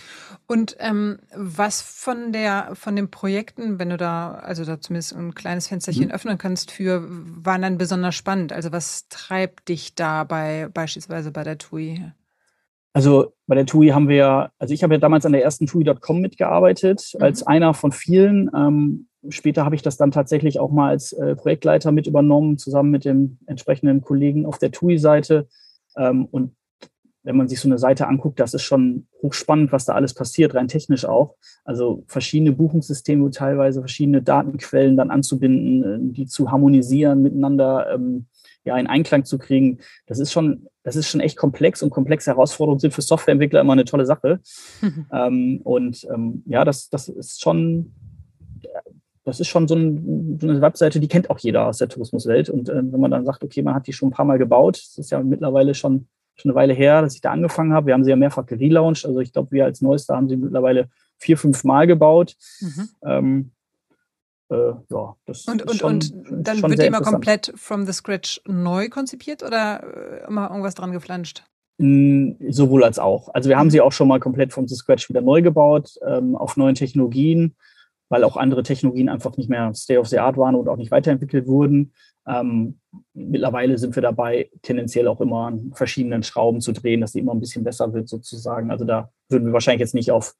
Und 0.47 0.77
ähm, 0.81 1.19
was 1.37 1.83
von 1.83 2.33
der 2.33 2.71
von 2.75 2.97
den 2.97 3.11
Projekten, 3.11 3.79
wenn 3.79 3.91
du 3.91 3.99
da 3.99 4.33
also 4.33 4.65
da 4.65 4.81
zumindest 4.81 5.15
ein 5.15 5.35
kleines 5.35 5.69
Fensterchen 5.69 6.07
mhm. 6.07 6.11
öffnen 6.13 6.39
kannst 6.39 6.71
für, 6.71 7.05
waren 7.07 7.63
dann 7.63 7.79
besonders 7.79 8.15
spannend? 8.15 8.53
Also 8.53 8.73
was 8.73 9.09
treibt 9.09 9.69
dich 9.69 9.95
da 9.95 10.25
bei 10.25 10.69
beispielsweise 10.73 11.31
bei 11.31 11.45
der 11.45 11.59
TUI? 11.59 12.03
Also 12.95 13.35
bei 13.47 13.55
der 13.55 13.67
TUI 13.67 13.89
haben 13.89 14.09
wir, 14.09 14.51
also 14.59 14.73
ich 14.73 14.83
habe 14.83 14.95
ja 14.95 14.99
damals 14.99 15.27
an 15.27 15.33
der 15.33 15.45
ersten 15.45 15.67
TUI.com 15.67 16.21
mitgearbeitet, 16.21 17.13
mhm. 17.15 17.23
als 17.23 17.47
einer 17.47 17.75
von 17.75 17.93
vielen. 17.93 18.51
Ähm, 18.57 19.09
später 19.29 19.65
habe 19.67 19.75
ich 19.75 19.83
das 19.83 19.99
dann 19.99 20.11
tatsächlich 20.11 20.59
auch 20.59 20.71
mal 20.71 20.89
als 20.89 21.13
äh, 21.13 21.37
Projektleiter 21.37 21.93
mit 21.93 22.07
übernommen, 22.07 22.57
zusammen 22.57 22.91
mit 22.91 23.05
dem 23.05 23.39
entsprechenden 23.47 24.01
Kollegen 24.01 24.47
auf 24.47 24.59
der 24.59 24.73
TUI-Seite. 24.73 25.49
Ähm, 25.97 26.25
und 26.31 26.55
wenn 27.29 27.37
man 27.37 27.47
sich 27.47 27.61
so 27.61 27.69
eine 27.69 27.77
Seite 27.77 28.09
anguckt, 28.09 28.41
das 28.41 28.55
ist 28.55 28.63
schon 28.63 29.07
hochspannend, 29.21 29.71
was 29.71 29.85
da 29.85 29.93
alles 29.93 30.15
passiert, 30.15 30.55
rein 30.55 30.67
technisch 30.67 31.05
auch. 31.05 31.37
Also 31.63 32.03
verschiedene 32.07 32.53
Buchungssysteme, 32.53 33.31
teilweise 33.31 33.81
verschiedene 33.81 34.23
Datenquellen 34.23 34.97
dann 34.97 35.11
anzubinden, 35.11 35.83
äh, 35.83 36.13
die 36.15 36.25
zu 36.25 36.51
harmonisieren, 36.51 37.21
miteinander 37.21 37.93
ähm, 37.93 38.29
ja, 38.65 38.79
in 38.79 38.87
Einklang 38.87 39.27
zu 39.27 39.37
kriegen. 39.37 39.81
Das 40.07 40.19
ist 40.19 40.33
schon, 40.33 40.69
das 40.85 40.97
ist 40.97 41.11
schon 41.11 41.21
echt 41.21 41.37
komplex 41.37 41.83
und 41.83 41.91
komplexe 41.91 42.31
Herausforderungen 42.31 42.81
sind 42.81 42.95
für 42.95 43.03
Softwareentwickler 43.03 43.61
immer 43.61 43.75
eine 43.75 43.85
tolle 43.85 44.07
Sache. 44.07 44.41
ähm, 45.13 45.61
und 45.65 46.07
ähm, 46.11 46.43
ja, 46.47 46.65
das, 46.65 46.89
das 46.89 47.11
ist 47.11 47.43
schon, 47.43 47.93
das 49.25 49.39
ist 49.39 49.49
schon 49.49 49.69
so, 49.69 49.75
ein, 49.75 50.39
so, 50.41 50.49
eine 50.49 50.63
Webseite, 50.63 50.99
die 50.99 51.09
kennt 51.09 51.29
auch 51.29 51.41
jeder 51.41 51.67
aus 51.67 51.77
der 51.77 51.91
Tourismuswelt. 51.91 52.49
Und 52.49 52.71
äh, 52.71 52.77
wenn 52.77 53.01
man 53.01 53.11
dann 53.11 53.27
sagt, 53.27 53.45
okay, 53.45 53.61
man 53.61 53.75
hat 53.75 53.87
die 53.87 53.93
schon 53.93 54.09
ein 54.09 54.13
paar 54.13 54.25
Mal 54.25 54.39
gebaut, 54.39 54.79
das 54.79 54.97
ist 54.97 55.11
ja 55.11 55.23
mittlerweile 55.23 55.75
schon, 55.75 56.09
schon 56.41 56.51
eine 56.51 56.57
Weile 56.57 56.75
her, 56.75 57.03
dass 57.03 57.15
ich 57.15 57.21
da 57.21 57.31
angefangen 57.31 57.73
habe. 57.73 57.87
Wir 57.87 57.95
haben 57.95 58.05
sie 58.05 58.11
ja 58.11 58.17
mehrfach 58.17 58.47
gelauncht. 58.47 59.05
Also 59.05 59.21
ich 59.21 59.33
glaube, 59.33 59.51
wir 59.53 59.65
als 59.65 59.81
Neuester 59.81 60.17
haben 60.17 60.29
sie 60.29 60.37
mittlerweile 60.37 60.89
vier, 61.19 61.37
fünf 61.37 61.65
Mal 61.65 61.87
gebaut. 61.87 62.37
Mhm. 62.61 62.89
Ähm, 63.03 63.51
äh, 64.51 64.73
ja, 64.91 65.17
das 65.27 65.45
und, 65.45 65.63
ist 65.63 65.71
und, 65.71 65.77
schon, 65.79 65.93
und 65.93 66.47
dann 66.47 66.63
wird 66.63 66.81
die 66.81 66.87
immer 66.87 67.03
komplett 67.03 67.53
from 67.57 67.85
the 67.87 67.93
scratch 67.93 68.41
neu 68.47 68.89
konzipiert 68.89 69.43
oder 69.43 69.83
äh, 69.83 70.27
immer 70.27 70.49
irgendwas 70.49 70.75
dran 70.75 70.93
geflanscht? 70.93 71.45
Sowohl 71.79 72.83
als 72.83 72.99
auch. 72.99 73.33
Also 73.35 73.49
wir 73.49 73.59
haben 73.59 73.71
sie 73.71 73.81
auch 73.81 73.93
schon 73.93 74.09
mal 74.09 74.19
komplett 74.19 74.53
from 74.53 74.67
the 74.67 74.75
scratch 74.75 75.09
wieder 75.09 75.21
neu 75.21 75.43
gebaut, 75.43 75.99
ähm, 76.05 76.35
auf 76.35 76.57
neuen 76.57 76.75
Technologien 76.75 77.55
weil 78.09 78.25
auch 78.25 78.37
andere 78.37 78.63
Technologien 78.63 79.09
einfach 79.09 79.37
nicht 79.37 79.51
mehr 79.51 79.75
State 79.75 80.01
of 80.01 80.09
the 80.09 80.19
Art 80.19 80.37
waren 80.37 80.55
und 80.55 80.69
auch 80.69 80.77
nicht 80.77 80.91
weiterentwickelt 80.91 81.47
wurden. 81.47 81.93
Ähm, 82.29 82.79
mittlerweile 83.15 83.79
sind 83.79 83.95
wir 83.95 84.03
dabei, 84.03 84.51
tendenziell 84.63 85.09
auch 85.09 85.21
immer 85.21 85.47
an 85.47 85.73
verschiedenen 85.75 86.23
Schrauben 86.23 86.61
zu 86.61 86.73
drehen, 86.73 87.01
dass 87.01 87.13
sie 87.13 87.21
immer 87.21 87.35
ein 87.35 87.41
bisschen 87.41 87.65
besser 87.65 87.93
wird, 87.93 88.09
sozusagen. 88.09 88.71
Also 88.71 88.85
da 88.85 89.11
würden 89.29 89.47
wir 89.47 89.53
wahrscheinlich 89.53 89.81
jetzt 89.81 89.95
nicht 89.95 90.11
auf 90.11 90.35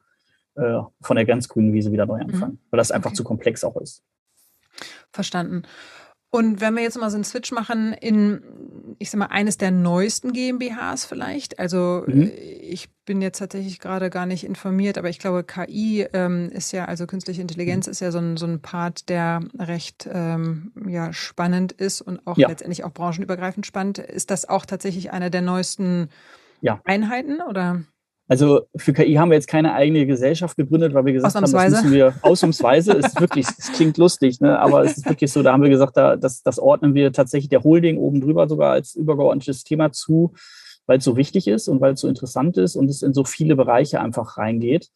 äh, 0.57 0.81
von 1.01 1.17
der 1.17 1.25
ganz 1.25 1.49
grünen 1.49 1.73
Wiese 1.73 1.93
wieder 1.93 2.07
neu 2.07 2.21
anfangen, 2.21 2.55
mhm. 2.55 2.61
weil 2.71 2.79
das 2.79 2.91
einfach 2.91 3.11
okay. 3.11 3.17
zu 3.17 3.25
komplex 3.25 3.65
auch 3.65 3.77
ist. 3.77 4.03
Verstanden. 5.13 5.63
Und 6.31 6.61
wenn 6.61 6.75
wir 6.75 6.83
jetzt 6.83 6.99
mal 6.99 7.11
so 7.11 7.17
einen 7.17 7.25
Switch 7.25 7.53
machen 7.53 7.95
in, 7.95 8.43
ich 8.99 9.11
sag 9.11 9.19
mal, 9.19 9.27
eines 9.27 9.57
der 9.57 9.71
neuesten 9.71 10.33
GmbHs 10.33 11.07
vielleicht. 11.07 11.59
Also 11.59 12.05
mhm. 12.07 12.25
Äh, 12.25 12.59
ich 12.69 12.91
bin 13.07 13.23
jetzt 13.23 13.39
tatsächlich 13.39 13.79
gerade 13.79 14.11
gar 14.11 14.27
nicht 14.27 14.45
informiert, 14.45 14.99
aber 14.99 15.09
ich 15.09 15.19
glaube, 15.19 15.43
KI 15.43 16.07
ähm, 16.13 16.51
ist 16.51 16.73
ja, 16.73 16.85
also 16.85 17.07
künstliche 17.07 17.41
Intelligenz 17.41 17.87
mhm. 17.87 17.93
ist 17.93 18.01
ja 18.01 18.11
so 18.11 18.19
ein, 18.19 18.37
so 18.37 18.47
ein 18.47 18.61
Part, 18.61 19.09
der 19.09 19.41
recht 19.59 20.07
ähm, 20.13 20.73
ja, 20.87 21.15
spannend 21.15 21.73
ist 21.73 22.03
und 22.03 22.27
auch 22.27 22.37
ja. 22.37 22.49
letztendlich 22.49 22.85
auch 22.85 22.93
branchenübergreifend 22.93 23.65
spannend. 23.65 23.99
Ist 23.99 24.31
das 24.31 24.47
auch 24.47 24.67
tatsächlich 24.67 25.11
eine 25.13 25.31
der 25.31 25.43
neuesten 25.43 26.11
ja. 26.61 26.81
Einheiten 26.85 27.41
oder? 27.41 27.85
Also 28.29 28.67
für 28.77 28.93
KI 28.93 29.15
haben 29.15 29.31
wir 29.31 29.37
jetzt 29.37 29.49
keine 29.49 29.73
eigene 29.73 30.05
Gesellschaft 30.05 30.57
gegründet, 30.57 30.93
weil 30.93 31.07
wir 31.07 31.15
gesagt 31.15 31.35
haben, 31.35 31.51
das 31.51 31.71
müssen 31.71 31.93
wir 31.93 32.15
ausnahmsweise. 32.21 32.93
es 32.93 33.07
ist 33.07 33.21
wirklich, 33.21 33.47
es 33.59 33.73
klingt 33.73 33.97
lustig, 33.97 34.41
ne? 34.41 34.59
aber 34.59 34.85
es 34.85 34.99
ist 34.99 35.09
wirklich 35.09 35.33
so, 35.33 35.43
da 35.43 35.53
haben 35.53 35.63
wir 35.63 35.71
gesagt, 35.71 35.97
da, 35.97 36.15
das, 36.17 36.43
das 36.43 36.59
ordnen 36.59 36.95
wir 36.95 37.11
tatsächlich 37.13 37.49
der 37.49 37.65
Holding 37.65 37.97
oben 37.97 38.21
drüber 38.21 38.47
sogar 38.47 38.73
als 38.73 38.95
übergeordnetes 38.95 39.65
Thema 39.65 39.93
zu, 39.93 40.35
weil 40.87 40.99
es 40.99 41.05
so 41.05 41.17
wichtig 41.17 41.49
ist 41.49 41.69
und 41.69 41.81
weil 41.81 41.95
es 41.95 42.01
so 42.01 42.09
interessant 42.09 42.59
ist 42.59 42.77
und 42.77 42.91
es 42.91 43.03
in 43.03 43.15
so 43.15 43.25
viele 43.25 43.57
Bereiche 43.57 44.01
einfach 44.01 44.37
reingeht. 44.37 44.91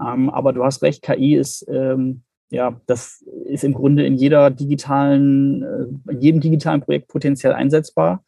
Ähm, 0.00 0.28
aber 0.28 0.52
du 0.52 0.64
hast 0.64 0.82
recht, 0.82 1.02
KI 1.02 1.36
ist, 1.36 1.64
ähm, 1.68 2.22
ja, 2.50 2.80
das 2.86 3.24
ist 3.46 3.62
im 3.62 3.74
Grunde 3.74 4.04
in 4.04 4.16
jeder 4.16 4.50
digitalen, 4.50 5.62
äh, 5.62 6.12
in 6.12 6.20
jedem 6.20 6.40
digitalen 6.40 6.80
Projekt 6.80 7.08
potenziell 7.08 7.52
einsetzbar. 7.52 8.24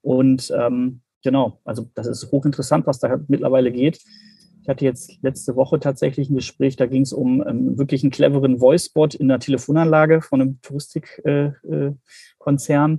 Und 0.00 0.50
ähm, 0.56 1.02
Genau, 1.22 1.60
also 1.64 1.90
das 1.94 2.06
ist 2.06 2.30
hochinteressant, 2.30 2.86
was 2.86 2.98
da 2.98 3.20
mittlerweile 3.28 3.70
geht. 3.70 4.00
Ich 4.62 4.68
hatte 4.68 4.84
jetzt 4.84 5.22
letzte 5.22 5.56
Woche 5.56 5.80
tatsächlich 5.80 6.30
ein 6.30 6.36
Gespräch, 6.36 6.76
da 6.76 6.86
ging 6.86 7.02
es 7.02 7.12
um 7.12 7.46
ähm, 7.46 7.78
wirklich 7.78 8.02
einen 8.02 8.10
cleveren 8.10 8.58
Voice-Bot 8.58 9.14
in 9.14 9.28
der 9.28 9.38
Telefonanlage 9.38 10.22
von 10.22 10.40
einem 10.40 10.60
Touristikkonzern, 10.60 12.92
äh, 12.92 12.94
äh, 12.94 12.98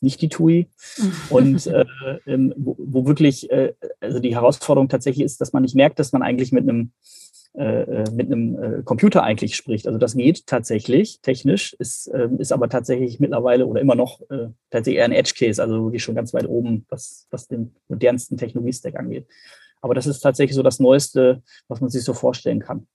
nicht 0.00 0.20
die 0.20 0.28
TUI. 0.28 0.68
Und 1.30 1.66
äh, 1.66 1.84
ähm, 2.26 2.54
wo, 2.56 2.76
wo, 2.78 3.06
wirklich, 3.06 3.50
äh, 3.50 3.74
also 4.00 4.20
die 4.20 4.34
Herausforderung 4.34 4.88
tatsächlich 4.88 5.24
ist, 5.24 5.40
dass 5.40 5.52
man 5.52 5.62
nicht 5.62 5.74
merkt, 5.74 5.98
dass 5.98 6.12
man 6.12 6.22
eigentlich 6.22 6.52
mit 6.52 6.68
einem 6.68 6.92
mit 8.12 8.26
einem 8.26 8.62
äh, 8.62 8.82
Computer 8.84 9.24
eigentlich 9.24 9.56
spricht. 9.56 9.86
Also 9.86 9.98
das 9.98 10.14
geht 10.16 10.46
tatsächlich 10.46 11.20
technisch, 11.22 11.74
ist, 11.74 12.08
ähm, 12.14 12.38
ist 12.38 12.52
aber 12.52 12.68
tatsächlich 12.68 13.18
mittlerweile 13.18 13.66
oder 13.66 13.80
immer 13.80 13.96
noch 13.96 14.20
äh, 14.30 14.48
tatsächlich 14.70 14.98
eher 14.98 15.06
ein 15.06 15.12
Edge-Case, 15.12 15.60
also 15.60 15.84
wirklich 15.84 16.02
schon 16.02 16.14
ganz 16.14 16.32
weit 16.32 16.48
oben, 16.48 16.86
was, 16.88 17.26
was 17.30 17.48
den 17.48 17.74
modernsten 17.88 18.36
Technologiestack 18.36 18.96
angeht. 18.96 19.26
Aber 19.80 19.94
das 19.94 20.06
ist 20.06 20.20
tatsächlich 20.20 20.54
so 20.54 20.62
das 20.62 20.78
Neueste, 20.78 21.42
was 21.66 21.80
man 21.80 21.90
sich 21.90 22.04
so 22.04 22.14
vorstellen 22.14 22.60
kann. 22.60 22.86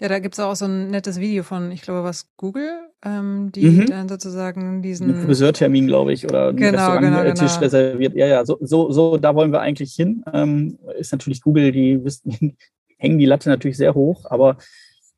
Ja, 0.00 0.08
da 0.08 0.20
gibt 0.20 0.34
es 0.34 0.40
auch 0.40 0.54
so 0.54 0.66
ein 0.66 0.90
nettes 0.90 1.18
Video 1.18 1.42
von, 1.42 1.72
ich 1.72 1.82
glaube, 1.82 2.04
was 2.04 2.28
Google, 2.36 2.70
ähm, 3.04 3.50
die 3.52 3.68
mhm. 3.68 3.86
dann 3.86 4.08
sozusagen 4.08 4.80
diesen. 4.80 5.10
Ein 5.10 5.26
Friseurtermin, 5.26 5.88
glaube 5.88 6.12
ich, 6.12 6.24
oder 6.24 6.48
einen 6.48 6.56
genau, 6.56 7.00
genau, 7.00 7.24
Tisch 7.32 7.54
genau. 7.54 7.60
reserviert. 7.60 8.14
Ja, 8.14 8.28
ja, 8.28 8.46
so, 8.46 8.58
so, 8.60 8.92
so, 8.92 9.16
da 9.16 9.34
wollen 9.34 9.50
wir 9.50 9.60
eigentlich 9.60 9.94
hin. 9.94 10.22
Ähm, 10.32 10.78
ist 10.96 11.10
natürlich 11.10 11.40
Google, 11.40 11.72
die 11.72 12.04
wissen, 12.04 12.56
hängen 12.98 13.18
die 13.18 13.26
Latte 13.26 13.48
natürlich 13.48 13.76
sehr 13.76 13.94
hoch, 13.94 14.26
aber 14.26 14.58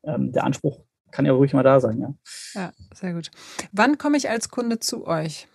ähm, 0.05 0.33
der 0.33 0.45
Anspruch 0.45 0.81
kann 1.11 1.27
ja 1.27 1.33
ruhig 1.33 1.53
mal 1.53 1.63
da 1.63 1.81
sein, 1.81 2.01
ja. 2.01 2.15
Ja, 2.55 2.73
sehr 2.95 3.15
gut. 3.15 3.31
Wann 3.73 3.99
komme 3.99 4.17
ich 4.17 4.31
als 4.31 4.49
Kunde 4.49 4.79
zu 4.79 5.07
euch? 5.07 5.49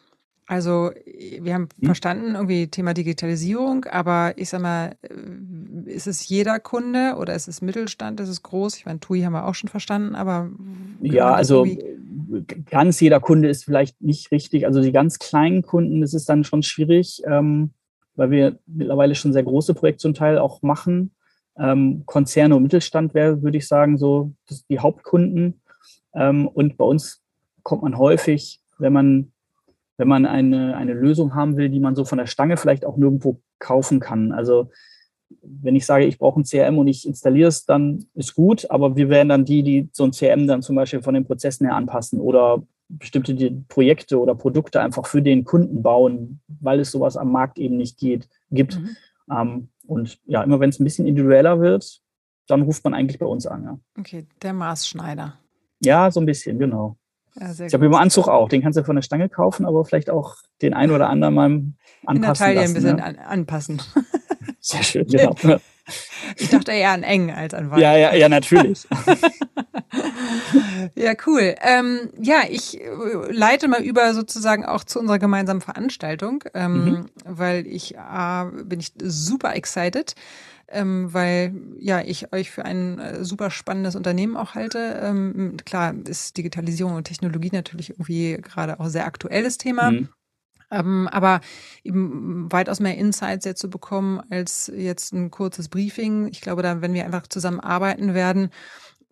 Also, 0.47 0.91
wir 1.39 1.55
haben 1.55 1.69
hm. 1.79 1.85
verstanden, 1.85 2.35
irgendwie 2.35 2.67
Thema 2.67 2.93
Digitalisierung, 2.93 3.85
aber 3.85 4.33
ich 4.37 4.49
sag 4.49 4.61
mal, 4.61 4.95
äh, 5.01 5.91
ist 5.91 6.05
es 6.05 6.27
jeder 6.27 6.59
Kunde 6.59 7.15
oder 7.19 7.33
ist 7.33 7.47
es 7.47 7.61
Mittelstand, 7.61 8.19
ist 8.19 8.29
es 8.29 8.43
groß? 8.43 8.77
Ich 8.77 8.85
meine, 8.85 8.99
TUI 8.99 9.21
haben 9.21 9.33
wir 9.33 9.47
auch 9.47 9.55
schon 9.55 9.69
verstanden, 9.69 10.13
aber. 10.13 10.51
Ja, 11.01 11.33
also 11.33 11.65
ganz 12.69 12.99
jeder 12.99 13.19
Kunde 13.19 13.49
ist 13.49 13.65
vielleicht 13.65 14.01
nicht 14.01 14.31
richtig. 14.31 14.67
Also 14.67 14.81
die 14.81 14.91
ganz 14.91 15.17
kleinen 15.17 15.63
Kunden, 15.63 16.01
das 16.01 16.13
ist 16.13 16.29
dann 16.29 16.43
schon 16.43 16.61
schwierig, 16.61 17.23
ähm, 17.25 17.71
weil 18.15 18.29
wir 18.29 18.59
mittlerweile 18.67 19.15
schon 19.15 19.33
sehr 19.33 19.43
große 19.43 19.73
Projekte 19.73 20.01
zum 20.01 20.13
Teil 20.13 20.37
auch 20.37 20.61
machen. 20.61 21.14
Ähm, 21.57 22.03
Konzerne 22.05 22.55
und 22.55 22.63
Mittelstand 22.63 23.13
wäre, 23.13 23.41
würde 23.41 23.57
ich 23.57 23.67
sagen, 23.67 23.97
so 23.97 24.33
die 24.69 24.79
Hauptkunden. 24.79 25.61
Ähm, 26.13 26.47
und 26.47 26.77
bei 26.77 26.85
uns 26.85 27.21
kommt 27.63 27.83
man 27.83 27.97
häufig, 27.97 28.61
wenn 28.77 28.93
man, 28.93 29.31
wenn 29.97 30.07
man 30.07 30.25
eine, 30.25 30.75
eine 30.75 30.93
Lösung 30.93 31.35
haben 31.35 31.57
will, 31.57 31.69
die 31.69 31.79
man 31.79 31.95
so 31.95 32.05
von 32.05 32.17
der 32.17 32.27
Stange 32.27 32.57
vielleicht 32.57 32.85
auch 32.85 32.97
nirgendwo 32.97 33.41
kaufen 33.59 33.99
kann. 33.99 34.31
Also 34.31 34.69
wenn 35.41 35.75
ich 35.75 35.85
sage, 35.85 36.05
ich 36.05 36.17
brauche 36.17 36.39
ein 36.39 36.43
CRM 36.43 36.77
und 36.77 36.87
ich 36.87 37.07
installiere 37.07 37.49
es, 37.49 37.65
dann 37.65 38.05
ist 38.13 38.35
gut, 38.35 38.69
aber 38.69 38.95
wir 38.95 39.09
wären 39.09 39.29
dann 39.29 39.45
die, 39.45 39.63
die 39.63 39.89
so 39.91 40.03
ein 40.03 40.11
CRM 40.11 40.47
dann 40.47 40.61
zum 40.61 40.75
Beispiel 40.75 41.01
von 41.01 41.13
den 41.13 41.25
Prozessen 41.25 41.65
her 41.65 41.75
anpassen 41.75 42.19
oder 42.19 42.63
bestimmte 42.87 43.35
Projekte 43.67 44.19
oder 44.19 44.35
Produkte 44.35 44.81
einfach 44.81 45.07
für 45.07 45.21
den 45.21 45.43
Kunden 45.43 45.81
bauen, 45.81 46.41
weil 46.47 46.79
es 46.79 46.91
sowas 46.91 47.17
am 47.17 47.31
Markt 47.31 47.57
eben 47.57 47.77
nicht 47.77 47.97
geht, 47.97 48.29
gibt. 48.51 48.79
Mhm. 48.79 48.97
Ähm, 49.31 49.69
und 49.87 50.19
ja, 50.25 50.43
immer 50.43 50.59
wenn 50.59 50.69
es 50.69 50.79
ein 50.79 50.83
bisschen 50.83 51.07
individueller 51.07 51.59
wird, 51.59 52.01
dann 52.47 52.61
ruft 52.61 52.83
man 52.83 52.93
eigentlich 52.93 53.19
bei 53.19 53.25
uns 53.25 53.45
an. 53.47 53.63
Ja. 53.63 53.79
Okay, 53.99 54.27
der 54.41 54.53
Maßschneider. 54.53 55.37
Ja, 55.79 56.11
so 56.11 56.19
ein 56.19 56.25
bisschen, 56.25 56.59
genau. 56.59 56.97
Ja, 57.35 57.51
ich 57.65 57.73
habe 57.73 57.85
über 57.85 57.99
Anzug 57.99 58.29
auch, 58.29 58.47
den 58.47 58.61
kannst 58.61 58.79
du 58.79 58.83
von 58.83 58.95
der 58.95 59.03
Stange 59.03 59.27
kaufen, 59.27 59.65
aber 59.65 59.83
vielleicht 59.83 60.09
auch 60.09 60.35
den 60.61 60.73
einen 60.73 60.93
oder 60.93 61.09
anderen 61.09 61.33
mal 61.33 61.45
anpassen. 62.05 62.15
In 62.15 62.21
der 62.21 62.33
Taille 62.33 62.61
lassen, 62.61 62.71
ein 62.71 62.73
bisschen 62.75 62.97
ja. 62.97 63.05
anpassen. 63.25 63.81
Sehr 64.59 64.83
schön, 64.83 65.07
genau. 65.07 65.35
Ich 66.37 66.49
dachte 66.49 66.71
eher 66.71 66.91
an 66.91 67.03
eng 67.03 67.31
als 67.31 67.53
an 67.53 67.69
weit. 67.69 67.79
Ja, 67.79 67.95
ja, 67.95 68.13
ja, 68.13 68.27
natürlich. 68.27 68.87
ja, 70.95 71.13
cool. 71.27 71.55
Ähm, 71.61 72.09
ja, 72.19 72.43
ich 72.49 72.81
äh, 72.81 72.87
leite 73.29 73.67
mal 73.67 73.81
über 73.81 74.13
sozusagen 74.13 74.65
auch 74.65 74.83
zu 74.83 74.99
unserer 74.99 75.19
gemeinsamen 75.19 75.61
Veranstaltung, 75.61 76.43
ähm, 76.53 76.85
mhm. 76.85 77.05
weil 77.25 77.67
ich 77.67 77.95
äh, 77.95 78.45
bin 78.63 78.79
ich 78.79 78.93
super 79.01 79.55
excited. 79.55 80.15
Ähm, 80.67 81.13
weil 81.13 81.53
ja 81.77 82.01
ich 82.01 82.33
euch 82.33 82.49
für 82.49 82.65
ein 82.65 82.97
äh, 82.97 83.23
super 83.23 83.51
spannendes 83.51 83.95
Unternehmen 83.95 84.35
auch 84.35 84.55
halte. 84.55 84.99
Ähm, 85.03 85.57
klar 85.63 85.93
ist 86.07 86.37
Digitalisierung 86.37 86.95
und 86.95 87.03
Technologie 87.03 87.51
natürlich 87.53 87.91
irgendwie 87.91 88.39
gerade 88.41 88.79
auch 88.79 88.87
sehr 88.87 89.05
aktuelles 89.05 89.59
Thema. 89.59 89.91
Mhm. 89.91 90.09
Ähm, 90.75 91.07
aber 91.11 91.41
eben 91.83 92.51
weitaus 92.51 92.79
mehr 92.79 92.97
Insights 92.97 93.45
jetzt 93.45 93.61
zu 93.61 93.69
bekommen 93.69 94.21
als 94.29 94.71
jetzt 94.75 95.13
ein 95.13 95.31
kurzes 95.31 95.69
Briefing. 95.69 96.27
Ich 96.27 96.41
glaube, 96.41 96.61
da, 96.61 96.81
wenn 96.81 96.93
wir 96.93 97.05
einfach 97.05 97.27
zusammenarbeiten 97.27 98.13
werden, 98.13 98.49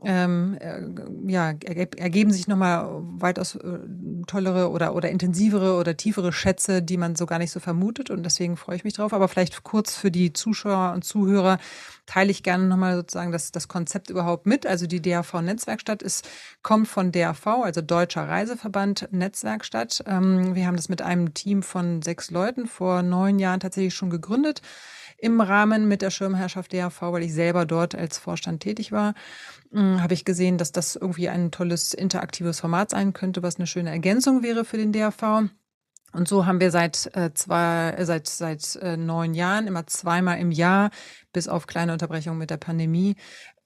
ähm, 0.05 0.57
äh, 0.59 1.31
ja, 1.31 1.53
ergeben 1.97 2.31
sich 2.31 2.47
nochmal 2.47 2.87
weitaus 3.17 3.55
äh, 3.55 3.79
tollere 4.27 4.69
oder, 4.69 4.95
oder 4.95 5.09
intensivere 5.09 5.77
oder 5.77 5.95
tiefere 5.95 6.33
Schätze, 6.33 6.81
die 6.81 6.97
man 6.97 7.15
so 7.15 7.25
gar 7.25 7.39
nicht 7.39 7.51
so 7.51 7.59
vermutet. 7.59 8.09
Und 8.09 8.23
deswegen 8.23 8.57
freue 8.57 8.75
ich 8.75 8.83
mich 8.83 8.93
drauf. 8.93 9.13
Aber 9.13 9.27
vielleicht 9.27 9.63
kurz 9.63 9.95
für 9.95 10.11
die 10.11 10.33
Zuschauer 10.33 10.93
und 10.93 11.03
Zuhörer 11.03 11.57
teile 12.05 12.31
ich 12.31 12.43
gerne 12.43 12.65
nochmal 12.65 12.95
sozusagen 12.95 13.31
das, 13.31 13.51
das 13.51 13.67
Konzept 13.67 14.09
überhaupt 14.09 14.45
mit. 14.45 14.65
Also 14.65 14.87
die 14.87 15.01
DAV-Netzwerkstatt 15.01 16.01
ist, 16.01 16.27
kommt 16.61 16.87
von 16.87 17.11
DAV, 17.11 17.47
also 17.47 17.81
Deutscher 17.81 18.27
Reiseverband 18.27 19.09
Netzwerkstatt. 19.11 20.03
Ähm, 20.07 20.55
wir 20.55 20.67
haben 20.67 20.75
das 20.75 20.89
mit 20.89 21.01
einem 21.01 21.33
Team 21.33 21.63
von 21.63 22.01
sechs 22.01 22.29
Leuten 22.29 22.67
vor 22.67 23.03
neun 23.03 23.39
Jahren 23.39 23.59
tatsächlich 23.59 23.93
schon 23.93 24.09
gegründet 24.09 24.61
im 25.23 25.39
Rahmen 25.39 25.87
mit 25.87 26.01
der 26.01 26.11
Schirmherrschaft 26.11 26.73
DAV, 26.73 27.01
weil 27.01 27.23
ich 27.23 27.33
selber 27.33 27.65
dort 27.65 27.95
als 27.95 28.17
Vorstand 28.17 28.61
tätig 28.61 28.91
war, 28.91 29.13
hm, 29.71 30.03
habe 30.03 30.13
ich 30.13 30.25
gesehen, 30.25 30.57
dass 30.57 30.71
das 30.71 30.95
irgendwie 30.95 31.29
ein 31.29 31.49
tolles 31.49 31.93
interaktives 31.93 32.59
Format 32.59 32.89
sein 32.89 33.13
könnte, 33.13 33.41
was 33.41 33.55
eine 33.55 33.67
schöne 33.67 33.89
Ergänzung 33.89 34.43
wäre 34.43 34.65
für 34.65 34.77
den 34.77 34.91
DAV. 34.91 35.49
Und 36.11 36.27
so 36.27 36.45
haben 36.45 36.59
wir 36.59 36.69
seit 36.69 37.09
äh, 37.15 37.33
zwei, 37.33 37.91
äh, 37.97 38.05
seit 38.05 38.27
seit 38.27 38.75
äh, 38.75 38.97
neun 38.97 39.33
Jahren 39.33 39.65
immer 39.65 39.87
zweimal 39.87 40.37
im 40.39 40.51
Jahr, 40.51 40.91
bis 41.31 41.47
auf 41.47 41.65
kleine 41.65 41.93
Unterbrechungen 41.93 42.37
mit 42.37 42.51
der 42.51 42.57
Pandemie, 42.57 43.15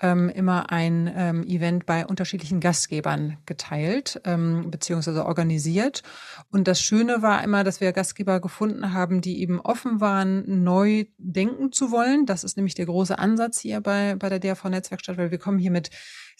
ähm, 0.01 0.29
immer 0.29 0.71
ein 0.71 1.11
ähm, 1.15 1.43
Event 1.43 1.85
bei 1.85 2.05
unterschiedlichen 2.05 2.59
Gastgebern 2.59 3.37
geteilt 3.45 4.21
ähm, 4.25 4.69
beziehungsweise 4.69 5.25
organisiert. 5.25 6.03
Und 6.51 6.67
das 6.67 6.81
Schöne 6.81 7.21
war 7.21 7.43
immer, 7.43 7.63
dass 7.63 7.81
wir 7.81 7.91
Gastgeber 7.93 8.39
gefunden 8.39 8.93
haben, 8.93 9.21
die 9.21 9.41
eben 9.41 9.59
offen 9.59 9.99
waren, 10.01 10.63
neu 10.63 11.05
denken 11.17 11.71
zu 11.71 11.91
wollen. 11.91 12.25
Das 12.25 12.43
ist 12.43 12.57
nämlich 12.57 12.75
der 12.75 12.85
große 12.85 13.17
Ansatz 13.17 13.59
hier 13.59 13.81
bei 13.81 14.15
bei 14.15 14.29
der 14.29 14.39
DRV 14.39 14.65
Netzwerkstatt, 14.65 15.17
weil 15.17 15.31
wir 15.31 15.39
kommen 15.39 15.59
hier 15.59 15.71
mit 15.71 15.89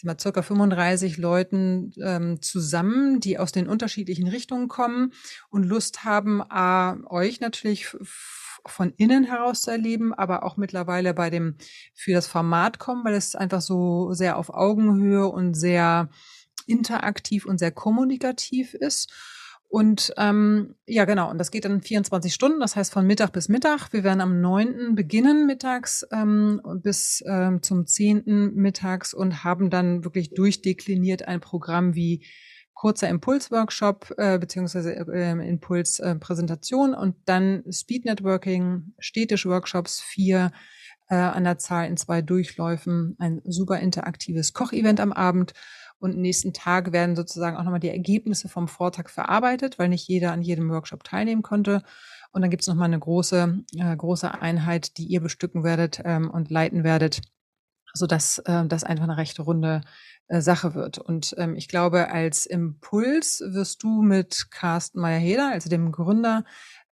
mal, 0.03 0.19
circa 0.19 0.41
35 0.41 1.17
Leuten 1.17 1.93
ähm, 2.01 2.41
zusammen, 2.41 3.19
die 3.19 3.39
aus 3.39 3.51
den 3.51 3.67
unterschiedlichen 3.67 4.27
Richtungen 4.27 4.67
kommen 4.67 5.13
und 5.49 5.63
Lust 5.63 6.03
haben, 6.03 6.41
a, 6.41 6.97
euch 7.09 7.39
natürlich 7.39 7.95
von 8.69 8.93
innen 8.97 9.23
heraus 9.23 9.61
zu 9.61 9.71
erleben, 9.71 10.13
aber 10.13 10.43
auch 10.43 10.57
mittlerweile 10.57 11.13
bei 11.13 11.29
dem 11.29 11.55
für 11.93 12.13
das 12.13 12.27
Format 12.27 12.79
kommen, 12.79 13.03
weil 13.05 13.13
es 13.13 13.35
einfach 13.35 13.61
so 13.61 14.13
sehr 14.13 14.37
auf 14.37 14.49
Augenhöhe 14.49 15.27
und 15.27 15.53
sehr 15.53 16.09
interaktiv 16.65 17.45
und 17.45 17.57
sehr 17.57 17.71
kommunikativ 17.71 18.73
ist. 18.73 19.11
Und 19.69 20.13
ähm, 20.17 20.75
ja, 20.85 21.03
genau, 21.03 21.29
und 21.29 21.39
das 21.39 21.51
geht 21.51 21.65
dann 21.65 21.81
24 21.81 22.33
Stunden, 22.33 22.61
das 22.61 22.77
heißt 22.77 22.93
von 22.93 23.05
Mittag 23.05 23.33
bis 23.33 23.49
Mittag. 23.49 23.91
Wir 23.91 24.05
werden 24.05 24.21
am 24.21 24.39
9. 24.39 24.95
beginnen 24.95 25.45
mittags 25.45 26.07
ähm, 26.11 26.61
bis 26.81 27.21
ähm, 27.27 27.61
zum 27.61 27.85
10. 27.85 28.53
mittags 28.55 29.13
und 29.13 29.43
haben 29.43 29.69
dann 29.69 30.05
wirklich 30.05 30.33
durchdekliniert 30.33 31.27
ein 31.27 31.41
Programm 31.41 31.95
wie 31.95 32.25
kurzer 32.77 33.09
Impulsworkshop 33.09 34.13
äh, 34.17 34.37
beziehungsweise 34.37 34.93
äh, 34.95 35.31
Impulspräsentation 35.31 36.93
äh, 36.93 36.97
und 36.97 37.15
dann 37.25 37.63
Speed 37.71 38.05
Networking, 38.05 38.93
städtische 38.99 39.49
Workshops, 39.49 39.99
vier 39.99 40.51
äh, 41.09 41.15
an 41.15 41.43
der 41.43 41.57
Zahl 41.57 41.87
in 41.87 41.97
zwei 41.97 42.21
Durchläufen, 42.21 43.15
ein 43.17 43.41
super 43.45 43.79
interaktives 43.79 44.53
Kochevent 44.53 44.99
am 44.99 45.11
Abend 45.11 45.53
und 45.99 46.17
nächsten 46.17 46.53
Tag 46.53 46.91
werden 46.91 47.15
sozusagen 47.15 47.57
auch 47.57 47.63
nochmal 47.63 47.79
die 47.79 47.89
Ergebnisse 47.89 48.47
vom 48.47 48.67
Vortag 48.67 49.09
verarbeitet, 49.09 49.79
weil 49.79 49.89
nicht 49.89 50.07
jeder 50.07 50.31
an 50.31 50.43
jedem 50.43 50.69
Workshop 50.69 51.03
teilnehmen 51.03 51.41
konnte. 51.41 51.81
Und 52.31 52.41
dann 52.41 52.51
gibt 52.51 52.61
es 52.61 52.67
nochmal 52.67 52.85
eine 52.85 52.99
große, 52.99 53.63
äh, 53.77 53.95
große 53.95 54.39
Einheit, 54.39 54.97
die 54.97 55.05
ihr 55.05 55.21
bestücken 55.21 55.63
werdet 55.63 56.01
ähm, 56.05 56.29
und 56.29 56.51
leiten 56.51 56.83
werdet, 56.83 57.21
sodass 57.97 58.39
äh, 58.39 58.65
das 58.65 58.83
einfach 58.83 59.03
eine 59.05 59.17
recht 59.17 59.39
runde 59.39 59.81
äh, 60.27 60.41
Sache 60.41 60.75
wird. 60.75 60.97
Und 60.97 61.35
ähm, 61.37 61.55
ich 61.55 61.67
glaube, 61.67 62.09
als 62.09 62.45
Impuls 62.45 63.41
wirst 63.45 63.83
du 63.83 64.01
mit 64.01 64.51
Carsten 64.51 64.99
Meyer-Heder, 64.99 65.51
also 65.51 65.69
dem 65.69 65.91
Gründer, 65.91 66.43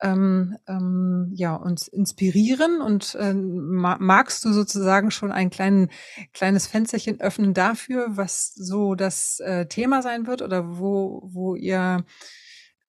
ähm, 0.02 0.56
ähm, 0.68 1.30
ja, 1.34 1.54
uns 1.54 1.88
inspirieren 1.88 2.80
und 2.80 3.16
ähm, 3.18 3.75
magst 3.76 4.44
du 4.44 4.52
sozusagen 4.52 5.11
schon 5.11 5.32
ein 5.32 5.50
klein, 5.50 5.88
kleines 6.32 6.66
Fensterchen 6.66 7.20
öffnen 7.20 7.54
dafür, 7.54 8.16
was 8.16 8.54
so 8.54 8.94
das 8.94 9.40
äh, 9.40 9.66
Thema 9.66 10.02
sein 10.02 10.26
wird 10.26 10.42
oder 10.42 10.78
wo, 10.78 11.23
wo 11.25 11.54
ihr 11.54 12.04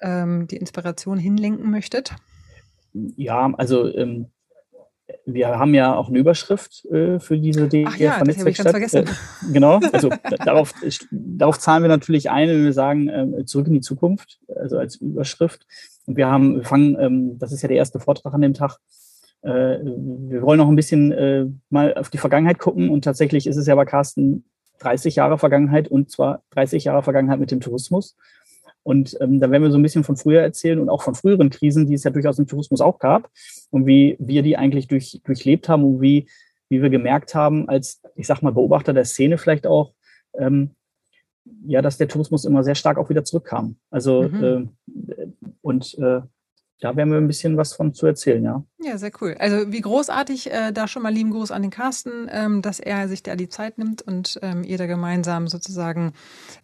ähm, 0.02 0.48
die 0.48 0.58
Inspiration 0.58 1.18
hinlenken 1.18 1.72
möchtet? 1.72 2.16
Ja, 2.94 3.52
also 3.58 3.94
ähm, 3.94 4.32
wir 5.26 5.48
haben 5.60 5.74
ja 5.74 5.96
auch 5.96 6.10
eine 6.10 6.20
Überschrift 6.20 6.86
äh, 6.86 7.20
für 7.20 7.38
diese 7.38 7.68
DGF 7.68 7.90
Ach 7.94 7.98
ja, 7.98 8.24
ganz 8.24 8.62
vergessen. 8.62 9.08
Äh, 9.08 9.54
genau, 9.54 9.80
also 9.92 10.10
darauf, 10.44 10.74
darauf 11.12 11.60
zahlen 11.60 11.84
wir 11.84 11.90
natürlich 11.90 12.30
ein, 12.30 12.50
wenn 12.50 12.64
wir 12.64 12.74
sagen, 12.74 13.10
äh, 13.10 13.46
zurück 13.46 13.68
in 13.68 13.74
die 13.74 13.82
Zukunft, 13.82 14.40
also 14.56 14.78
als 14.78 14.96
Überschrift. 14.96 15.66
Und 16.06 16.18
wir 16.18 16.28
haben, 16.28 16.58
wir 16.58 16.64
fangen, 16.64 16.98
ähm, 17.00 17.38
das 17.38 17.52
ist 17.52 17.62
ja 17.62 17.68
der 17.68 17.78
erste 17.78 18.00
Vortrag 18.00 18.34
an 18.34 18.42
dem 18.42 18.54
Tag. 18.54 18.80
Äh, 19.42 19.80
wir 19.84 20.42
wollen 20.42 20.58
noch 20.58 20.70
ein 20.70 20.76
bisschen 20.76 21.12
äh, 21.12 21.46
mal 21.70 21.94
auf 21.96 22.10
die 22.10 22.18
Vergangenheit 22.18 22.58
gucken 22.58 22.90
und 22.90 23.04
tatsächlich 23.04 23.46
ist 23.46 23.58
es 23.58 23.68
ja 23.68 23.76
bei 23.76 23.86
Carsten 23.86 24.46
30 24.80 25.16
Jahre 25.16 25.38
Vergangenheit 25.38 25.88
und 25.88 26.10
zwar 26.10 26.44
30 26.52 26.84
Jahre 26.84 27.04
Vergangenheit 27.04 27.40
mit 27.40 27.52
dem 27.52 27.62
Tourismus. 27.62 28.16
Und 28.86 29.18
ähm, 29.20 29.40
da 29.40 29.50
werden 29.50 29.64
wir 29.64 29.72
so 29.72 29.80
ein 29.80 29.82
bisschen 29.82 30.04
von 30.04 30.16
früher 30.16 30.42
erzählen 30.42 30.80
und 30.80 30.90
auch 30.90 31.02
von 31.02 31.16
früheren 31.16 31.50
Krisen, 31.50 31.88
die 31.88 31.96
es 31.96 32.04
ja 32.04 32.12
durchaus 32.12 32.38
im 32.38 32.46
Tourismus 32.46 32.82
auch 32.82 33.00
gab 33.00 33.32
und 33.72 33.88
wie 33.88 34.16
wir 34.20 34.44
die 34.44 34.58
eigentlich 34.58 34.88
durch, 34.88 35.22
durchlebt 35.24 35.68
haben 35.68 35.84
und 35.84 36.02
wie, 36.02 36.28
wie 36.70 36.84
wir 36.84 36.92
gemerkt 36.92 37.34
haben, 37.34 37.68
als, 37.68 38.04
ich 38.16 38.28
sag 38.28 38.44
mal, 38.44 38.54
Beobachter 38.54 38.94
der 38.94 39.06
Szene 39.06 39.40
vielleicht 39.40 39.66
auch, 39.66 39.94
ähm, 40.38 40.76
ja, 41.66 41.82
dass 41.82 41.98
der 41.98 42.08
Tourismus 42.08 42.46
immer 42.46 42.64
sehr 42.64 42.76
stark 42.76 43.00
auch 43.00 43.10
wieder 43.10 43.24
zurückkam. 43.24 43.78
Also 43.90 44.30
mhm. 44.30 44.44
äh, 44.44 45.28
und 45.62 45.98
äh, 45.98 46.22
da 46.82 46.96
werden 46.96 47.10
wir 47.10 47.18
ein 47.18 47.28
bisschen 47.28 47.56
was 47.56 47.74
von 47.74 47.94
zu 47.94 48.06
erzählen, 48.06 48.44
ja. 48.44 48.64
Ja, 48.80 48.98
sehr 48.98 49.12
cool. 49.22 49.36
Also 49.40 49.72
wie 49.72 49.82
großartig, 49.82 50.52
äh, 50.52 50.72
da 50.72 50.88
schon 50.88 51.02
mal 51.02 51.14
lieben 51.14 51.32
Gruß 51.32 51.50
an 51.50 51.62
den 51.62 51.72
Carsten, 51.72 52.28
ähm, 52.30 52.62
dass 52.62 52.80
er 52.80 53.08
sich 53.08 53.24
da 53.24 53.36
die 53.36 53.50
Zeit 53.50 53.78
nimmt 53.78 54.02
und 54.02 54.38
ähm, 54.44 54.64
ihr 54.64 54.78
da 54.78 54.86
gemeinsam 54.86 55.48
sozusagen 55.48 56.14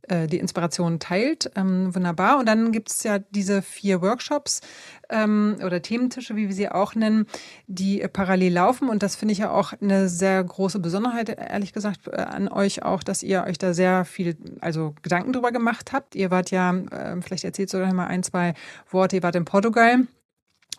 äh, 0.03 0.27
die 0.27 0.37
Inspiration 0.37 0.99
teilt. 0.99 1.49
Ähm, 1.55 1.95
wunderbar. 1.95 2.37
Und 2.37 2.45
dann 2.45 2.71
gibt 2.71 2.91
es 2.91 3.03
ja 3.03 3.17
diese 3.17 3.61
vier 3.61 4.01
Workshops 4.01 4.61
ähm, 5.09 5.55
oder 5.65 5.81
Thementische, 5.81 6.35
wie 6.35 6.47
wir 6.47 6.53
sie 6.53 6.69
auch 6.69 6.93
nennen, 6.93 7.25
die 7.67 8.01
äh, 8.01 8.07
parallel 8.09 8.53
laufen. 8.53 8.89
Und 8.89 9.01
das 9.01 9.15
finde 9.15 9.31
ich 9.31 9.39
ja 9.39 9.49
auch 9.49 9.73
eine 9.81 10.09
sehr 10.09 10.43
große 10.43 10.79
Besonderheit, 10.79 11.29
ehrlich 11.29 11.73
gesagt, 11.73 12.07
äh, 12.07 12.17
an 12.17 12.49
euch 12.49 12.83
auch, 12.83 13.01
dass 13.01 13.23
ihr 13.23 13.45
euch 13.47 13.57
da 13.57 13.73
sehr 13.73 14.05
viel, 14.05 14.37
also 14.59 14.93
Gedanken 15.01 15.33
drüber 15.33 15.51
gemacht 15.51 15.91
habt. 15.93 16.15
Ihr 16.15 16.29
wart 16.29 16.51
ja, 16.51 16.75
äh, 16.91 17.19
vielleicht 17.21 17.45
erzählt 17.45 17.69
sogar 17.69 17.91
mal 17.93 18.07
ein, 18.07 18.21
zwei 18.21 18.53
Worte, 18.91 19.15
ihr 19.15 19.23
wart 19.23 19.35
in 19.35 19.45
Portugal 19.45 20.00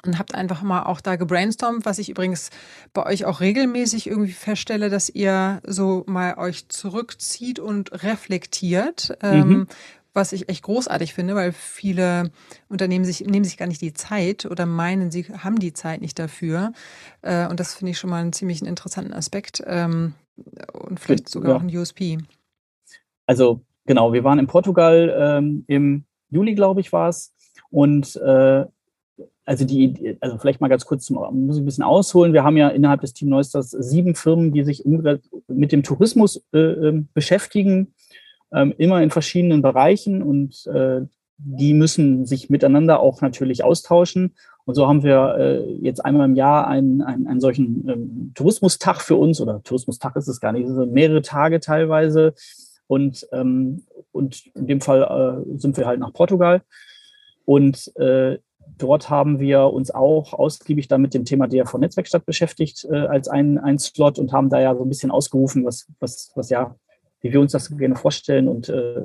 und 0.04 0.18
habt 0.18 0.34
einfach 0.34 0.62
mal 0.62 0.84
auch 0.84 1.00
da 1.00 1.16
gebrainstormt, 1.16 1.84
was 1.84 1.98
ich 1.98 2.08
übrigens 2.08 2.50
bei 2.92 3.06
euch 3.06 3.24
auch 3.24 3.40
regelmäßig 3.40 4.08
irgendwie 4.08 4.32
feststelle, 4.32 4.90
dass 4.90 5.08
ihr 5.08 5.60
so 5.66 6.04
mal 6.06 6.38
euch 6.38 6.68
zurückzieht 6.68 7.58
und 7.58 8.02
reflektiert, 8.02 9.16
ähm, 9.22 9.38
mhm. 9.38 9.52
ähm, 9.52 9.66
was 10.14 10.32
ich 10.32 10.48
echt 10.48 10.62
großartig 10.64 11.14
finde, 11.14 11.34
weil 11.34 11.52
viele 11.52 12.30
Unternehmen 12.68 13.04
sich, 13.04 13.20
nehmen 13.20 13.44
sich 13.44 13.56
gar 13.56 13.66
nicht 13.66 13.80
die 13.80 13.94
Zeit 13.94 14.44
oder 14.44 14.66
meinen, 14.66 15.10
sie 15.10 15.24
haben 15.24 15.58
die 15.58 15.72
Zeit 15.72 16.02
nicht 16.02 16.18
dafür. 16.18 16.72
Äh, 17.22 17.46
und 17.48 17.60
das 17.60 17.74
finde 17.74 17.92
ich 17.92 17.98
schon 17.98 18.10
mal 18.10 18.20
einen 18.20 18.32
ziemlich 18.32 18.62
interessanten 18.62 19.14
Aspekt 19.14 19.62
ähm, 19.66 20.14
und 20.72 21.00
vielleicht 21.00 21.28
sogar 21.28 21.52
ja. 21.52 21.56
auch 21.56 21.62
ein 21.62 21.74
USP. 21.74 22.18
Also 23.26 23.62
genau, 23.86 24.12
wir 24.12 24.24
waren 24.24 24.38
in 24.38 24.46
Portugal 24.46 25.14
ähm, 25.16 25.64
im 25.66 26.04
Juli, 26.28 26.54
glaube 26.54 26.80
ich, 26.80 26.92
war 26.92 27.08
es. 27.08 27.32
Und 27.70 28.16
äh, 28.16 28.66
also 29.52 29.66
die, 29.66 30.16
also 30.22 30.38
vielleicht 30.38 30.62
mal 30.62 30.68
ganz 30.68 30.86
kurz, 30.86 31.04
zum, 31.04 31.16
muss 31.46 31.56
ich 31.56 31.62
ein 31.62 31.66
bisschen 31.66 31.84
ausholen. 31.84 32.32
Wir 32.32 32.42
haben 32.42 32.56
ja 32.56 32.68
innerhalb 32.68 33.02
des 33.02 33.12
Team 33.12 33.28
Neusters 33.28 33.70
sieben 33.70 34.14
Firmen, 34.14 34.50
die 34.50 34.64
sich 34.64 34.82
mit 35.46 35.72
dem 35.72 35.82
Tourismus 35.82 36.42
äh, 36.54 36.58
ähm, 36.58 37.08
beschäftigen, 37.12 37.92
ähm, 38.50 38.72
immer 38.78 39.02
in 39.02 39.10
verschiedenen 39.10 39.60
Bereichen 39.60 40.22
und 40.22 40.66
äh, 40.68 41.02
die 41.36 41.74
müssen 41.74 42.24
sich 42.24 42.48
miteinander 42.48 43.00
auch 43.00 43.20
natürlich 43.20 43.62
austauschen. 43.62 44.34
Und 44.64 44.74
so 44.74 44.88
haben 44.88 45.02
wir 45.02 45.36
äh, 45.38 45.72
jetzt 45.82 46.02
einmal 46.02 46.30
im 46.30 46.34
Jahr 46.34 46.66
einen, 46.66 47.02
einen, 47.02 47.26
einen 47.26 47.40
solchen 47.40 47.86
ähm, 47.90 48.32
Tourismustag 48.34 49.02
für 49.02 49.16
uns, 49.16 49.38
oder 49.38 49.62
Tourismustag 49.62 50.16
ist 50.16 50.28
es 50.28 50.40
gar 50.40 50.52
nicht, 50.52 50.66
es 50.66 50.74
sind 50.74 50.94
mehrere 50.94 51.20
Tage 51.20 51.60
teilweise. 51.60 52.32
Und, 52.86 53.28
ähm, 53.32 53.82
und 54.12 54.46
in 54.54 54.66
dem 54.66 54.80
Fall 54.80 55.02
äh, 55.02 55.58
sind 55.58 55.76
wir 55.76 55.86
halt 55.86 56.00
nach 56.00 56.14
Portugal. 56.14 56.62
Und 57.44 57.94
äh, 57.96 58.38
Dort 58.78 59.10
haben 59.10 59.38
wir 59.38 59.72
uns 59.72 59.90
auch 59.90 60.32
ausgiebig 60.32 60.88
dann 60.88 61.02
mit 61.02 61.14
dem 61.14 61.24
Thema 61.24 61.46
DRV 61.46 61.78
Netzwerkstatt 61.78 62.26
beschäftigt 62.26 62.84
äh, 62.90 62.96
als 62.96 63.28
ein, 63.28 63.58
ein 63.58 63.78
Slot 63.78 64.18
und 64.18 64.32
haben 64.32 64.50
da 64.50 64.60
ja 64.60 64.74
so 64.74 64.82
ein 64.82 64.88
bisschen 64.88 65.10
ausgerufen, 65.10 65.64
was, 65.64 65.86
was, 66.00 66.32
was 66.34 66.50
ja, 66.50 66.74
wie 67.20 67.32
wir 67.32 67.40
uns 67.40 67.52
das 67.52 67.76
gerne 67.76 67.96
vorstellen 67.96 68.48
und 68.48 68.68
äh, 68.68 69.02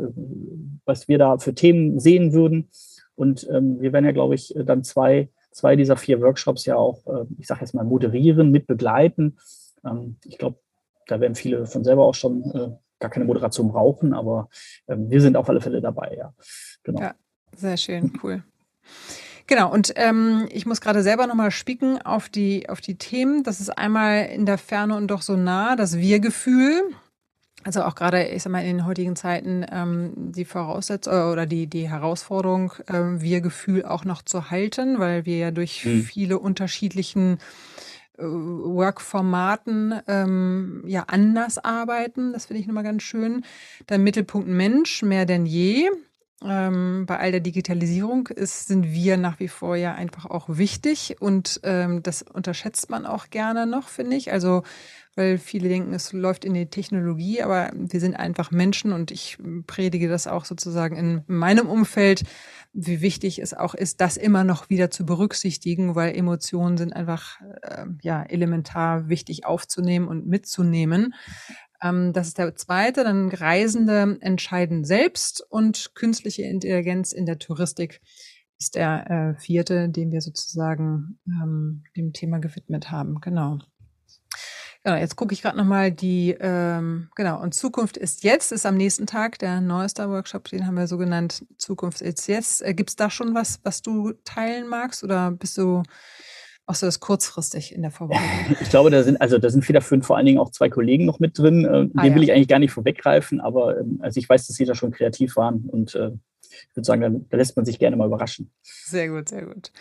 was 0.86 1.08
wir 1.08 1.18
da 1.18 1.38
für 1.38 1.54
Themen 1.54 2.00
sehen 2.00 2.34
würden. 2.34 2.70
Und 3.16 3.48
ähm, 3.52 3.80
wir 3.82 3.94
werden 3.94 4.06
ja, 4.06 4.12
glaube 4.12 4.36
ich, 4.36 4.54
dann 4.58 4.84
zwei, 4.84 5.30
zwei 5.52 5.76
dieser 5.76 5.98
vier 5.98 6.22
Workshops 6.22 6.66
ja 6.66 6.76
auch, 6.76 7.06
äh, 7.08 7.26
ich 7.38 7.48
sage 7.48 7.62
jetzt 7.62 7.74
mal, 7.74 7.84
moderieren, 7.84 8.52
mit 8.52 8.68
begleiten. 8.68 9.38
Ähm, 9.86 10.18
ich 10.26 10.38
glaube, 10.38 10.58
da 11.08 11.20
werden 11.20 11.36
viele 11.36 11.66
von 11.66 11.84
selber 11.84 12.06
auch 12.06 12.16
schon 12.16 12.44
äh, 12.52 12.70
gar 13.00 13.12
keine 13.12 13.26
Moderation 13.26 13.70
brauchen, 13.70 14.14
aber 14.14 14.50
ähm, 14.88 15.10
wir 15.10 15.22
sind 15.22 15.38
auf 15.38 15.50
alle 15.50 15.62
Fälle 15.62 15.82
dabei, 15.82 16.16
ja. 16.18 16.34
Genau. 16.84 17.02
Ja, 17.02 17.16
sehr 17.56 17.78
schön, 17.78 18.14
cool. 18.24 18.44
Genau, 19.48 19.72
und 19.72 19.94
ähm, 19.96 20.48
ich 20.52 20.66
muss 20.66 20.82
gerade 20.82 21.02
selber 21.04 21.26
nochmal 21.26 21.52
spicken 21.52 22.02
auf 22.02 22.28
die, 22.28 22.68
auf 22.70 22.82
die 22.82 22.98
Themen. 22.98 23.44
Das 23.44 23.62
ist 23.62 23.70
einmal 23.70 24.26
in 24.26 24.46
der 24.46 24.58
Ferne 24.58 24.96
und 24.96 25.08
doch 25.08 25.22
so 25.22 25.38
nah, 25.38 25.78
das 25.78 25.98
Wir-Gefühl. 25.98 26.82
Also 27.64 27.84
auch 27.84 27.96
gerade, 27.96 28.28
ich 28.28 28.44
sag 28.44 28.52
mal, 28.52 28.60
in 28.62 28.78
den 28.78 28.86
heutigen 28.86 29.16
Zeiten 29.16 29.66
ähm, 29.72 30.14
die 30.16 30.46
Voraussetzung 30.46 31.14
äh, 31.14 31.32
oder 31.32 31.46
die, 31.46 31.68
die 31.68 31.90
Herausforderung, 31.90 32.74
ähm, 32.94 33.22
Wir-Gefühl 33.22 33.86
auch 33.86 34.04
noch 34.06 34.22
zu 34.22 34.52
halten, 34.52 35.00
weil 35.00 35.26
wir 35.26 35.38
ja 35.38 35.52
durch 35.52 35.86
mhm. 35.86 36.04
viele 36.04 36.40
unterschiedlichen 36.40 37.40
Work-Formaten 38.18 39.94
ähm, 40.08 40.84
ja 40.88 41.04
anders 41.08 41.58
arbeiten. 41.60 42.34
Das 42.34 42.48
finde 42.48 42.62
ich 42.62 42.68
nochmal 42.68 42.84
ganz 42.84 43.04
schön. 43.04 43.44
Dann 43.86 44.04
Mittelpunkt 44.04 44.48
Mensch, 44.48 45.04
mehr 45.04 45.26
denn 45.26 45.46
je. 45.46 45.90
Ähm, 46.44 47.06
bei 47.08 47.18
all 47.18 47.32
der 47.32 47.40
Digitalisierung 47.40 48.28
ist, 48.28 48.68
sind 48.68 48.92
wir 48.92 49.18
nach 49.18 49.40
wie 49.40 49.48
vor 49.48 49.76
ja 49.76 49.96
einfach 49.96 50.26
auch 50.26 50.46
wichtig 50.50 51.16
und 51.20 51.60
ähm, 51.64 52.04
das 52.04 52.22
unterschätzt 52.22 52.92
man 52.92 53.08
auch 53.08 53.32
gerne 53.32 53.66
noch, 53.66 53.90
finde 53.90 54.16
ich. 54.16 54.32
Also 54.32 54.62
weil 55.18 55.40
viele 55.40 55.68
denken, 55.68 55.94
es 55.94 56.14
läuft 56.14 56.46
in 56.46 56.54
die 56.54 56.68
Technologie, 56.68 57.42
aber 57.42 57.72
wir 57.74 58.00
sind 58.00 58.14
einfach 58.16 58.52
Menschen 58.52 58.94
und 58.94 59.10
ich 59.10 59.40
predige 59.66 60.08
das 60.08 60.28
auch 60.28 60.46
sozusagen 60.46 60.96
in 60.96 61.24
meinem 61.26 61.68
Umfeld, 61.68 62.24
wie 62.74 63.02
wichtig 63.02 63.40
es 63.40 63.56
auch 63.56 63.74
ist, 63.74 64.00
das 64.00 64.16
immer 64.16 64.44
noch 64.44 64.70
wieder 64.70 64.92
zu 64.92 65.08
berücksichtigen, 65.08 65.96
weil 65.96 66.16
Emotionen 66.16 66.78
sind 66.78 66.96
einfach 66.96 67.42
äh, 67.64 67.86
ja 68.04 68.22
elementar 68.22 69.10
wichtig 69.10 69.44
aufzunehmen 69.44 70.08
und 70.08 70.28
mitzunehmen. 70.28 71.16
Ähm, 71.82 72.14
das 72.14 72.28
ist 72.28 72.38
der 72.38 72.56
zweite. 72.56 73.04
Dann 73.04 73.30
Reisende 73.30 74.18
entscheiden 74.22 74.86
selbst 74.86 75.46
und 75.50 75.96
künstliche 75.96 76.44
Intelligenz 76.44 77.12
in 77.12 77.26
der 77.26 77.40
Touristik 77.40 78.02
ist 78.60 78.76
der 78.76 79.36
äh, 79.38 79.40
vierte, 79.40 79.90
den 79.90 80.12
wir 80.12 80.22
sozusagen 80.22 81.20
ähm, 81.28 81.84
dem 81.96 82.14
Thema 82.14 82.40
gewidmet 82.40 82.92
haben. 82.92 83.22
Genau. 83.22 83.60
Genau, 84.84 85.00
jetzt 85.00 85.16
gucke 85.16 85.34
ich 85.34 85.42
gerade 85.42 85.58
nochmal 85.58 85.92
die, 85.92 86.36
ähm, 86.40 87.10
genau, 87.16 87.42
und 87.42 87.54
Zukunft 87.54 87.98
ist 87.98 88.24
jetzt, 88.24 88.54
ist 88.54 88.66
am 88.66 88.78
nächsten 88.78 89.06
Tag 89.06 89.38
der 89.38 89.60
neueste 89.60 90.10
Workshop, 90.10 90.46
den 90.46 90.66
haben 90.66 90.78
wir 90.78 90.88
so 90.88 90.98
genannt, 90.98 91.46
Zukunft 91.58 92.02
ist 92.02 92.28
jetzt. 92.28 92.62
Äh, 92.62 92.74
Gibt 92.74 92.92
es 92.92 92.96
da 92.96 93.10
schon 93.10 93.36
was, 93.36 93.60
was 93.64 93.82
du 93.82 94.14
teilen 94.24 94.68
magst 94.68 95.04
oder 95.04 95.32
bist 95.32 95.58
du 95.58 95.84
machst 96.68 96.82
du 96.82 96.86
das 96.86 97.00
kurzfristig 97.00 97.74
in 97.74 97.82
der 97.82 97.92
Vorbereitung? 97.92 98.58
Ich 98.62 98.70
glaube, 98.70 98.90
da 98.90 99.02
sind, 99.04 99.20
also 99.20 99.38
da 99.38 99.50
sind 99.50 99.64
federführend 99.64 100.06
vor 100.06 100.18
allen 100.18 100.26
Dingen 100.26 100.40
auch 100.40 100.52
zwei 100.52 100.70
Kollegen 100.70 101.06
noch 101.06 101.20
mit 101.20 101.38
drin. 101.38 101.66
Äh, 101.66 101.68
ah, 101.68 102.02
den 102.04 102.12
ja. 102.12 102.16
will 102.16 102.24
ich 102.24 102.32
eigentlich 102.32 102.48
gar 102.48 102.60
nicht 102.60 102.72
vorweggreifen, 102.72 103.40
aber 103.40 103.80
ähm, 103.80 104.00
also 104.02 104.20
ich 104.20 104.28
weiß, 104.28 104.48
dass 104.48 104.56
sie 104.56 104.66
da 104.66 104.76
schon 104.76 104.92
kreativ 104.92 105.36
waren 105.38 105.66
und 105.68 105.96
äh, 105.96 106.12
ich 106.50 106.76
würde 106.76 106.86
sagen, 106.86 107.02
da, 107.02 107.10
da 107.10 107.38
lässt 107.38 107.56
man 107.56 107.66
sich 107.66 107.80
gerne 107.80 107.96
mal 107.96 108.08
überraschen. 108.08 108.52
Sehr 108.62 109.10
gut, 109.10 109.30
sehr 109.30 109.46
gut. 109.46 109.72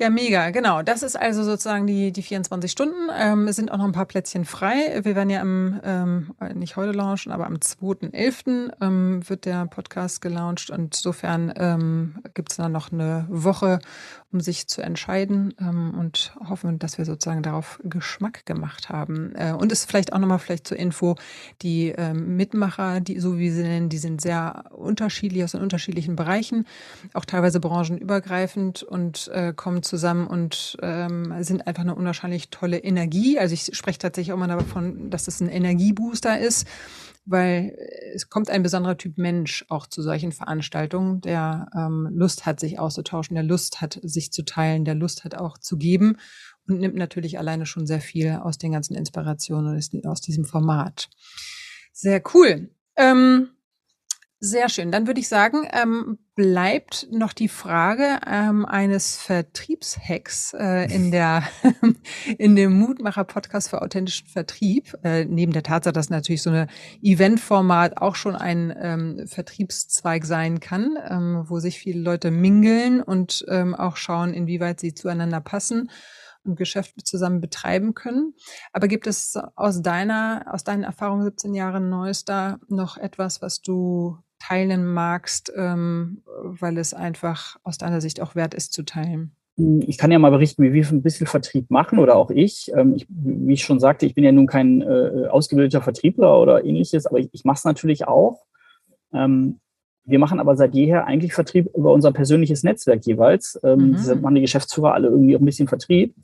Ja, 0.00 0.10
mega, 0.10 0.50
genau. 0.50 0.82
Das 0.82 1.02
ist 1.02 1.16
also 1.16 1.42
sozusagen 1.42 1.88
die, 1.88 2.12
die 2.12 2.22
24 2.22 2.70
Stunden. 2.70 3.10
Ähm, 3.18 3.48
es 3.48 3.56
sind 3.56 3.72
auch 3.72 3.78
noch 3.78 3.84
ein 3.84 3.92
paar 3.92 4.06
Plätzchen 4.06 4.44
frei. 4.44 5.00
Wir 5.02 5.16
werden 5.16 5.28
ja 5.28 5.40
am, 5.40 5.80
ähm, 5.82 6.34
nicht 6.54 6.76
heute 6.76 6.92
launchen, 6.92 7.32
aber 7.32 7.46
am 7.46 7.54
2.11. 7.54 8.74
Ähm, 8.80 9.28
wird 9.28 9.44
der 9.44 9.66
Podcast 9.66 10.20
gelauncht 10.20 10.70
und 10.70 10.94
insofern 10.94 11.52
ähm, 11.56 12.22
gibt 12.34 12.52
es 12.52 12.58
dann 12.58 12.70
noch 12.70 12.92
eine 12.92 13.26
Woche, 13.28 13.80
um 14.30 14.40
sich 14.40 14.68
zu 14.68 14.82
entscheiden 14.82 15.54
ähm, 15.58 15.94
und 15.98 16.34
hoffen, 16.46 16.78
dass 16.78 16.98
wir 16.98 17.04
sozusagen 17.06 17.42
darauf 17.42 17.80
Geschmack 17.84 18.44
gemacht 18.44 18.90
haben. 18.90 19.34
Äh, 19.34 19.52
und 19.52 19.72
es 19.72 19.86
vielleicht 19.86 20.12
auch 20.12 20.18
nochmal 20.18 20.38
vielleicht 20.38 20.66
zur 20.66 20.78
Info, 20.78 21.16
die 21.62 21.88
ähm, 21.96 22.36
Mitmacher, 22.36 23.00
die 23.00 23.20
so 23.20 23.38
wie 23.38 23.50
sie 23.50 23.62
nennen, 23.62 23.88
die 23.88 23.98
sind 23.98 24.20
sehr 24.20 24.64
unterschiedlich 24.70 25.44
aus 25.44 25.52
den 25.52 25.62
unterschiedlichen 25.62 26.14
Bereichen, 26.14 26.66
auch 27.14 27.24
teilweise 27.24 27.58
branchenübergreifend 27.58 28.82
und 28.82 29.28
äh, 29.28 29.54
kommen 29.54 29.82
zusammen 29.82 30.26
und 30.26 30.76
ähm, 30.82 31.32
sind 31.42 31.66
einfach 31.66 31.82
eine 31.82 31.94
unwahrscheinlich 31.94 32.50
tolle 32.50 32.78
Energie. 32.78 33.38
Also 33.38 33.54
ich 33.54 33.70
spreche 33.76 33.98
tatsächlich 33.98 34.34
auch 34.34 34.38
mal 34.38 34.46
davon, 34.46 35.08
dass 35.08 35.26
es 35.26 35.40
ein 35.40 35.48
Energiebooster 35.48 36.38
ist 36.38 36.66
weil 37.28 37.76
es 38.14 38.30
kommt 38.30 38.50
ein 38.50 38.62
besonderer 38.62 38.96
Typ 38.96 39.18
Mensch 39.18 39.64
auch 39.68 39.86
zu 39.86 40.02
solchen 40.02 40.32
Veranstaltungen, 40.32 41.20
der 41.20 41.68
ähm, 41.76 42.08
Lust 42.12 42.46
hat, 42.46 42.58
sich 42.58 42.78
auszutauschen, 42.78 43.34
der 43.34 43.44
Lust 43.44 43.80
hat, 43.80 44.00
sich 44.02 44.32
zu 44.32 44.44
teilen, 44.44 44.84
der 44.84 44.94
Lust 44.94 45.24
hat 45.24 45.34
auch 45.34 45.58
zu 45.58 45.76
geben 45.76 46.16
und 46.66 46.80
nimmt 46.80 46.96
natürlich 46.96 47.38
alleine 47.38 47.66
schon 47.66 47.86
sehr 47.86 48.00
viel 48.00 48.30
aus 48.42 48.58
den 48.58 48.72
ganzen 48.72 48.94
Inspirationen 48.94 49.80
aus 50.06 50.20
diesem 50.20 50.44
Format. 50.44 51.10
Sehr 51.92 52.22
cool. 52.34 52.70
Ähm, 52.96 53.50
sehr 54.40 54.68
schön. 54.68 54.92
Dann 54.92 55.06
würde 55.06 55.20
ich 55.20 55.28
sagen, 55.28 55.68
ähm, 55.72 56.18
bleibt 56.36 57.08
noch 57.10 57.32
die 57.32 57.48
Frage 57.48 58.20
ähm, 58.24 58.64
eines 58.64 59.16
Vertriebshacks 59.16 60.54
äh, 60.54 60.92
in 60.94 61.10
der 61.10 61.42
in 62.38 62.54
dem 62.54 62.78
Mutmacher 62.78 63.24
Podcast 63.24 63.70
für 63.70 63.82
authentischen 63.82 64.28
Vertrieb. 64.28 64.96
Äh, 65.02 65.24
neben 65.24 65.52
der 65.52 65.64
Tatsache, 65.64 65.92
dass 65.92 66.10
natürlich 66.10 66.42
so 66.42 66.50
eine 66.50 66.68
Eventformat 67.02 67.96
auch 67.96 68.14
schon 68.14 68.36
ein 68.36 68.72
ähm, 68.80 69.26
Vertriebszweig 69.26 70.24
sein 70.24 70.60
kann, 70.60 70.96
ähm, 71.08 71.44
wo 71.48 71.58
sich 71.58 71.80
viele 71.80 72.00
Leute 72.00 72.30
mingeln 72.30 73.02
und 73.02 73.44
ähm, 73.48 73.74
auch 73.74 73.96
schauen, 73.96 74.32
inwieweit 74.34 74.78
sie 74.78 74.94
zueinander 74.94 75.40
passen 75.40 75.90
und 76.44 76.56
Geschäft 76.56 77.06
zusammen 77.06 77.40
betreiben 77.40 77.94
können. 77.94 78.34
Aber 78.72 78.88
gibt 78.88 79.06
es 79.06 79.36
aus 79.56 79.82
deiner, 79.82 80.46
aus 80.50 80.64
deinen 80.64 80.84
Erfahrungen 80.84 81.24
17 81.24 81.54
Jahre 81.54 81.80
Neues 81.80 82.24
da 82.24 82.58
noch 82.68 82.96
etwas, 82.96 83.42
was 83.42 83.60
du 83.60 84.18
teilen 84.48 84.86
magst, 84.86 85.52
ähm, 85.56 86.22
weil 86.42 86.78
es 86.78 86.94
einfach 86.94 87.56
aus 87.64 87.78
deiner 87.78 88.00
Sicht 88.00 88.20
auch 88.20 88.34
wert 88.34 88.54
ist 88.54 88.72
zu 88.72 88.82
teilen? 88.82 89.32
Ich 89.86 89.98
kann 89.98 90.12
ja 90.12 90.18
mal 90.18 90.30
berichten, 90.30 90.62
wie 90.62 90.72
wir 90.72 90.86
ein 90.88 91.02
bisschen 91.02 91.26
Vertrieb 91.26 91.70
machen 91.70 91.98
oder 91.98 92.16
auch 92.16 92.30
ich. 92.30 92.70
Ähm, 92.74 92.94
ich 92.94 93.06
wie 93.08 93.54
ich 93.54 93.64
schon 93.64 93.80
sagte, 93.80 94.06
ich 94.06 94.14
bin 94.14 94.24
ja 94.24 94.32
nun 94.32 94.46
kein 94.46 94.82
äh, 94.82 95.26
ausgebildeter 95.28 95.82
Vertriebler 95.82 96.38
oder 96.38 96.64
ähnliches, 96.64 97.06
aber 97.06 97.18
ich, 97.18 97.28
ich 97.32 97.44
mache 97.44 97.58
es 97.58 97.64
natürlich 97.64 98.06
auch. 98.06 98.44
Ähm, 99.12 99.58
wir 100.08 100.18
machen 100.18 100.40
aber 100.40 100.56
seit 100.56 100.74
jeher 100.74 101.06
eigentlich 101.06 101.34
Vertrieb 101.34 101.68
über 101.76 101.92
unser 101.92 102.12
persönliches 102.12 102.62
Netzwerk 102.62 103.04
jeweils. 103.04 103.60
Ähm, 103.62 103.90
mhm. 103.90 104.20
machen 104.22 104.36
die 104.36 104.40
Geschäftsführer 104.40 104.94
alle 104.94 105.08
irgendwie 105.08 105.36
auch 105.36 105.40
ein 105.40 105.44
bisschen 105.44 105.68
Vertrieb. 105.68 106.14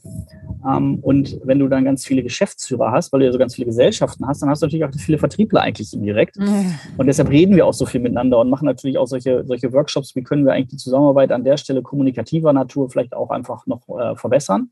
Ähm, 0.67 1.01
und 1.03 1.39
wenn 1.45 1.59
du 1.59 1.69
dann 1.69 1.85
ganz 1.85 2.07
viele 2.07 2.23
Geschäftsführer 2.23 2.93
hast, 2.93 3.13
weil 3.13 3.21
du 3.21 3.27
ja 3.27 3.33
so 3.33 3.39
ganz 3.39 3.55
viele 3.55 3.67
Gesellschaften 3.67 4.27
hast, 4.27 4.41
dann 4.41 4.49
hast 4.49 4.63
du 4.63 4.67
natürlich 4.67 4.87
auch 4.87 4.91
viele 4.97 5.19
Vertriebler 5.19 5.61
eigentlich 5.61 5.93
indirekt. 5.93 6.39
Mhm. 6.39 6.75
Und 6.97 7.07
deshalb 7.07 7.29
reden 7.29 7.57
wir 7.57 7.67
auch 7.67 7.75
so 7.75 7.85
viel 7.85 8.01
miteinander 8.01 8.39
und 8.39 8.49
machen 8.49 8.65
natürlich 8.65 8.97
auch 8.97 9.07
solche, 9.07 9.45
solche 9.45 9.71
Workshops. 9.75 10.17
Wie 10.17 10.23
können 10.23 10.47
wir 10.47 10.55
eigentlich 10.55 10.69
die 10.69 10.77
Zusammenarbeit 10.79 11.31
an 11.31 11.45
der 11.45 11.59
Stelle 11.59 11.83
kommunikativer 11.83 12.55
Natur 12.55 12.89
vielleicht 12.89 13.15
auch 13.15 13.29
einfach 13.29 13.67
noch 13.67 13.87
äh, 13.99 14.17
verbessern? 14.17 14.71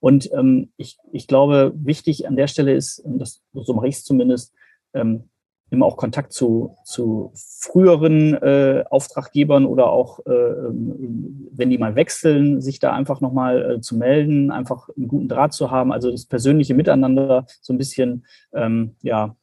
Und 0.00 0.32
ähm, 0.32 0.70
ich, 0.78 0.96
ich 1.12 1.26
glaube, 1.26 1.72
wichtig 1.76 2.26
an 2.26 2.36
der 2.36 2.46
Stelle 2.46 2.74
ist, 2.74 3.02
das, 3.04 3.42
so 3.52 3.74
mache 3.74 3.88
ich 3.88 3.96
es 3.96 4.04
zumindest, 4.04 4.54
ähm, 4.94 5.28
immer 5.72 5.86
auch 5.86 5.96
Kontakt 5.96 6.34
zu, 6.34 6.76
zu 6.84 7.32
früheren 7.34 8.34
äh, 8.34 8.84
Auftraggebern 8.90 9.64
oder 9.64 9.90
auch, 9.90 10.20
äh, 10.26 10.30
ähm, 10.30 11.48
wenn 11.50 11.70
die 11.70 11.78
mal 11.78 11.96
wechseln, 11.96 12.60
sich 12.60 12.78
da 12.78 12.92
einfach 12.92 13.22
nochmal 13.22 13.72
äh, 13.72 13.80
zu 13.80 13.96
melden, 13.96 14.50
einfach 14.50 14.90
einen 14.94 15.08
guten 15.08 15.28
Draht 15.28 15.54
zu 15.54 15.70
haben, 15.70 15.90
also 15.90 16.10
das 16.10 16.26
persönliche 16.26 16.74
Miteinander 16.74 17.46
so 17.62 17.72
ein 17.72 17.78
bisschen 17.78 18.26
ähm, 18.52 18.96
ja, 19.00 19.34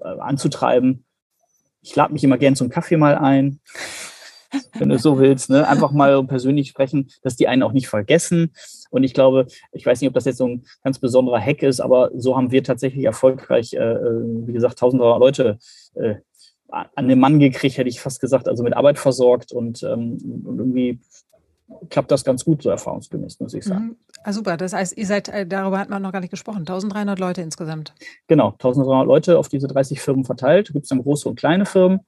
äh, 0.00 0.08
anzutreiben. 0.08 1.04
Ich 1.82 1.94
lade 1.94 2.14
mich 2.14 2.24
immer 2.24 2.38
gern 2.38 2.56
zum 2.56 2.70
Kaffee 2.70 2.96
mal 2.96 3.16
ein 3.16 3.60
wenn 4.78 4.88
du 4.88 4.98
so 4.98 5.18
willst, 5.18 5.50
ne? 5.50 5.66
einfach 5.68 5.92
mal 5.92 6.24
persönlich 6.24 6.68
sprechen, 6.68 7.10
dass 7.22 7.36
die 7.36 7.48
einen 7.48 7.62
auch 7.62 7.72
nicht 7.72 7.88
vergessen. 7.88 8.52
Und 8.90 9.04
ich 9.04 9.14
glaube, 9.14 9.46
ich 9.72 9.84
weiß 9.84 10.00
nicht, 10.00 10.08
ob 10.08 10.14
das 10.14 10.24
jetzt 10.24 10.38
so 10.38 10.46
ein 10.46 10.64
ganz 10.82 10.98
besonderer 10.98 11.40
Hack 11.40 11.62
ist, 11.62 11.80
aber 11.80 12.10
so 12.14 12.36
haben 12.36 12.50
wir 12.50 12.64
tatsächlich 12.64 13.04
erfolgreich, 13.04 13.74
äh, 13.74 13.78
äh 13.78 14.46
wie 14.46 14.52
gesagt, 14.52 14.78
tausende 14.78 15.04
Leute 15.04 15.58
äh, 15.94 16.16
an 16.68 17.08
den 17.08 17.18
Mann 17.18 17.38
gekriegt, 17.38 17.78
hätte 17.78 17.88
ich 17.88 18.00
fast 18.00 18.20
gesagt, 18.20 18.46
also 18.46 18.62
mit 18.62 18.76
Arbeit 18.76 18.98
versorgt 18.98 19.52
und, 19.52 19.82
ähm, 19.82 20.18
und 20.44 20.58
irgendwie 20.58 21.00
klappt 21.90 22.10
das 22.10 22.24
ganz 22.24 22.44
gut, 22.44 22.62
so 22.62 22.70
erfahrungsgemäß, 22.70 23.40
muss 23.40 23.54
ich 23.54 23.64
sagen. 23.64 23.84
Mhm. 23.84 23.96
Ah, 24.24 24.32
super, 24.32 24.56
das 24.56 24.72
heißt, 24.72 24.96
ihr 24.96 25.06
seid, 25.06 25.28
äh, 25.28 25.46
darüber 25.46 25.78
hat 25.78 25.90
man 25.90 26.02
noch 26.02 26.12
gar 26.12 26.20
nicht 26.20 26.30
gesprochen, 26.30 26.60
1300 26.60 27.18
Leute 27.18 27.40
insgesamt. 27.40 27.94
Genau, 28.26 28.50
1300 28.52 29.06
Leute 29.06 29.38
auf 29.38 29.48
diese 29.48 29.68
30 29.68 30.00
Firmen 30.00 30.24
verteilt. 30.24 30.72
Gibt 30.72 30.84
es 30.84 30.88
dann 30.88 31.02
große 31.02 31.28
und 31.28 31.38
kleine 31.38 31.66
Firmen. 31.66 32.00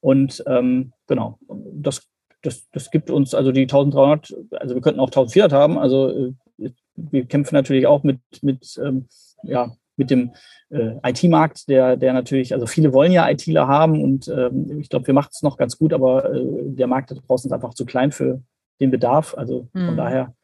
Und 0.00 0.42
ähm, 0.46 0.92
genau, 1.06 1.38
das, 1.72 2.08
das, 2.42 2.68
das 2.70 2.90
gibt 2.90 3.10
uns 3.10 3.34
also 3.34 3.52
die 3.52 3.62
1300, 3.62 4.34
also 4.52 4.74
wir 4.74 4.82
könnten 4.82 5.00
auch 5.00 5.08
1400 5.08 5.52
haben. 5.52 5.78
Also 5.78 6.32
äh, 6.58 6.70
wir 6.96 7.26
kämpfen 7.26 7.54
natürlich 7.54 7.86
auch 7.86 8.02
mit, 8.02 8.20
mit, 8.42 8.80
ähm, 8.82 9.06
ja, 9.42 9.72
mit 9.96 10.10
dem 10.10 10.32
äh, 10.70 10.96
IT-Markt, 11.04 11.68
der, 11.68 11.96
der 11.96 12.12
natürlich, 12.12 12.52
also 12.52 12.66
viele 12.66 12.92
wollen 12.92 13.12
ja 13.12 13.28
ITler 13.28 13.66
haben 13.66 14.02
und 14.02 14.28
ähm, 14.28 14.78
ich 14.80 14.88
glaube, 14.88 15.06
wir 15.06 15.14
machen 15.14 15.30
es 15.32 15.42
noch 15.42 15.56
ganz 15.56 15.78
gut, 15.78 15.92
aber 15.92 16.32
äh, 16.32 16.44
der 16.64 16.86
Markt 16.86 17.10
da 17.10 17.14
draußen 17.14 17.48
ist 17.48 17.54
einfach 17.54 17.74
zu 17.74 17.86
klein 17.86 18.12
für 18.12 18.42
den 18.80 18.90
Bedarf. 18.90 19.34
Also 19.36 19.68
von 19.72 19.92
mhm. 19.92 19.96
daher, 19.96 20.34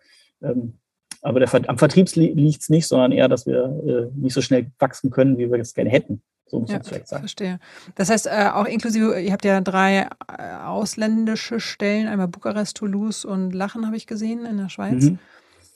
ähm, 0.43 0.79
aber 1.21 1.41
der, 1.41 1.69
am 1.69 1.79
Vertrieb 1.79 2.15
liegt 2.15 2.63
es 2.63 2.69
nicht, 2.69 2.87
sondern 2.87 3.13
eher, 3.13 3.29
dass 3.29 3.47
wir 3.47 3.65
äh, 3.87 4.19
nicht 4.19 4.35
so 4.35 4.41
schnell 4.41 4.71
wachsen 4.79 5.11
können, 5.11 5.39
wie 5.39 5.51
wir 5.51 5.61
es 5.61 5.75
gerne 5.75 5.91
hätten. 5.91 6.23
So 6.47 6.61
muss 6.61 6.71
ja, 6.71 6.77
man 6.77 6.85
vielleicht 6.85 7.09
sagen. 7.09 7.23
Verstehe. 7.23 7.61
Das 7.95 8.11
heißt, 8.11 8.27
äh, 8.27 8.51
auch 8.53 8.67
inklusive, 8.67 9.19
ihr 9.21 9.33
habt 9.33 9.45
ja 9.45 9.61
drei 9.61 10.09
äh, 10.29 10.55
ausländische 10.65 11.61
Stellen, 11.61 12.09
einmal 12.09 12.29
Bukarest, 12.29 12.77
Toulouse 12.77 13.25
und 13.25 13.53
Lachen 13.53 13.87
habe 13.87 13.97
ich 13.97 14.07
gesehen 14.07 14.45
in 14.45 14.59
der 14.59 14.69
Schweiz. 14.69 15.05
Mhm. 15.05 15.19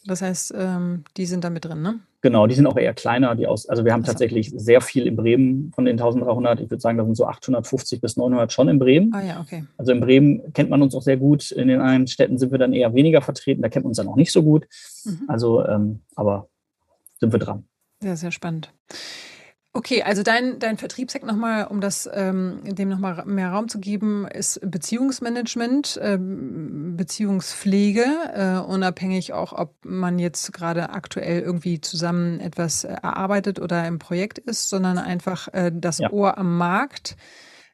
Das 0.07 0.23
heißt, 0.23 0.55
ähm, 0.57 1.05
die 1.17 1.27
sind 1.27 1.43
da 1.43 1.51
mit 1.51 1.65
drin, 1.65 1.83
ne? 1.83 1.99
Genau, 2.23 2.47
die 2.47 2.55
sind 2.55 2.67
auch 2.67 2.77
eher 2.77 2.95
kleiner. 2.95 3.35
Die 3.35 3.47
aus, 3.47 3.69
also 3.69 3.85
wir 3.85 3.93
haben 3.93 4.03
also. 4.03 4.13
tatsächlich 4.13 4.53
sehr 4.55 4.81
viel 4.81 5.07
in 5.07 5.17
Bremen 5.17 5.73
von 5.75 5.85
den 5.85 5.95
1300. 5.95 6.61
Ich 6.61 6.71
würde 6.71 6.81
sagen, 6.81 6.99
da 6.99 7.05
sind 7.05 7.17
so 7.17 7.27
850 7.27 8.01
bis 8.01 8.17
900 8.17 8.53
schon 8.53 8.69
in 8.69 8.79
Bremen. 8.79 9.13
Ah 9.15 9.23
ja, 9.23 9.41
okay. 9.41 9.65
Also 9.77 9.93
in 9.93 10.01
Bremen 10.01 10.53
kennt 10.53 10.71
man 10.71 10.83
uns 10.83 10.95
auch 10.95 11.03
sehr 11.03 11.17
gut. 11.17 11.51
In 11.51 11.69
den 11.69 11.81
anderen 11.81 12.07
Städten 12.07 12.39
sind 12.39 12.53
wir 12.53 12.59
dann 12.59 12.73
eher 12.73 12.95
weniger 12.95 13.21
vertreten. 13.21 13.63
Da 13.63 13.69
kennt 13.69 13.85
man 13.85 13.91
uns 13.91 13.99
dann 13.99 14.09
auch 14.09 14.17
nicht 14.17 14.33
so 14.33 14.43
gut. 14.43 14.67
Mhm. 15.05 15.23
Also, 15.29 15.65
ähm, 15.67 16.01
aber 16.15 16.49
sind 17.21 17.33
wir 17.33 17.39
dran. 17.39 17.65
Sehr, 18.01 18.17
sehr 18.17 18.33
spannend. 18.33 18.73
Okay, 19.77 20.03
also 20.03 20.23
dein, 20.23 20.59
dein 20.59 20.79
Vertriebshack 20.79 21.23
nochmal, 21.27 21.67
um 21.67 21.83
das 21.83 22.09
ähm, 22.11 22.61
dem 22.65 22.89
nochmal 22.89 23.27
mehr 23.27 23.51
Raum 23.51 23.69
zu 23.69 23.79
geben, 23.79 24.27
ist 24.27 24.59
Beziehungsmanagement, 24.63 26.01
ähm, 26.03 26.97
Beziehungspflege, 26.97 28.07
äh, 28.35 28.57
unabhängig 28.67 29.35
auch, 29.35 29.53
ob 29.53 29.75
man 29.85 30.19
jetzt 30.19 30.55
gerade 30.55 30.89
aktuell 30.89 31.43
irgendwie 31.43 31.79
zusammen 31.83 32.41
etwas 32.41 32.85
erarbeitet 32.85 33.61
oder 33.61 33.87
im 33.87 33.99
Projekt 33.99 34.39
ist, 34.39 34.71
sondern 34.71 34.97
einfach 34.97 35.49
äh, 35.53 35.71
das 35.75 35.99
ja. 35.99 36.11
Ohr 36.11 36.39
am 36.39 36.57
Markt, 36.57 37.19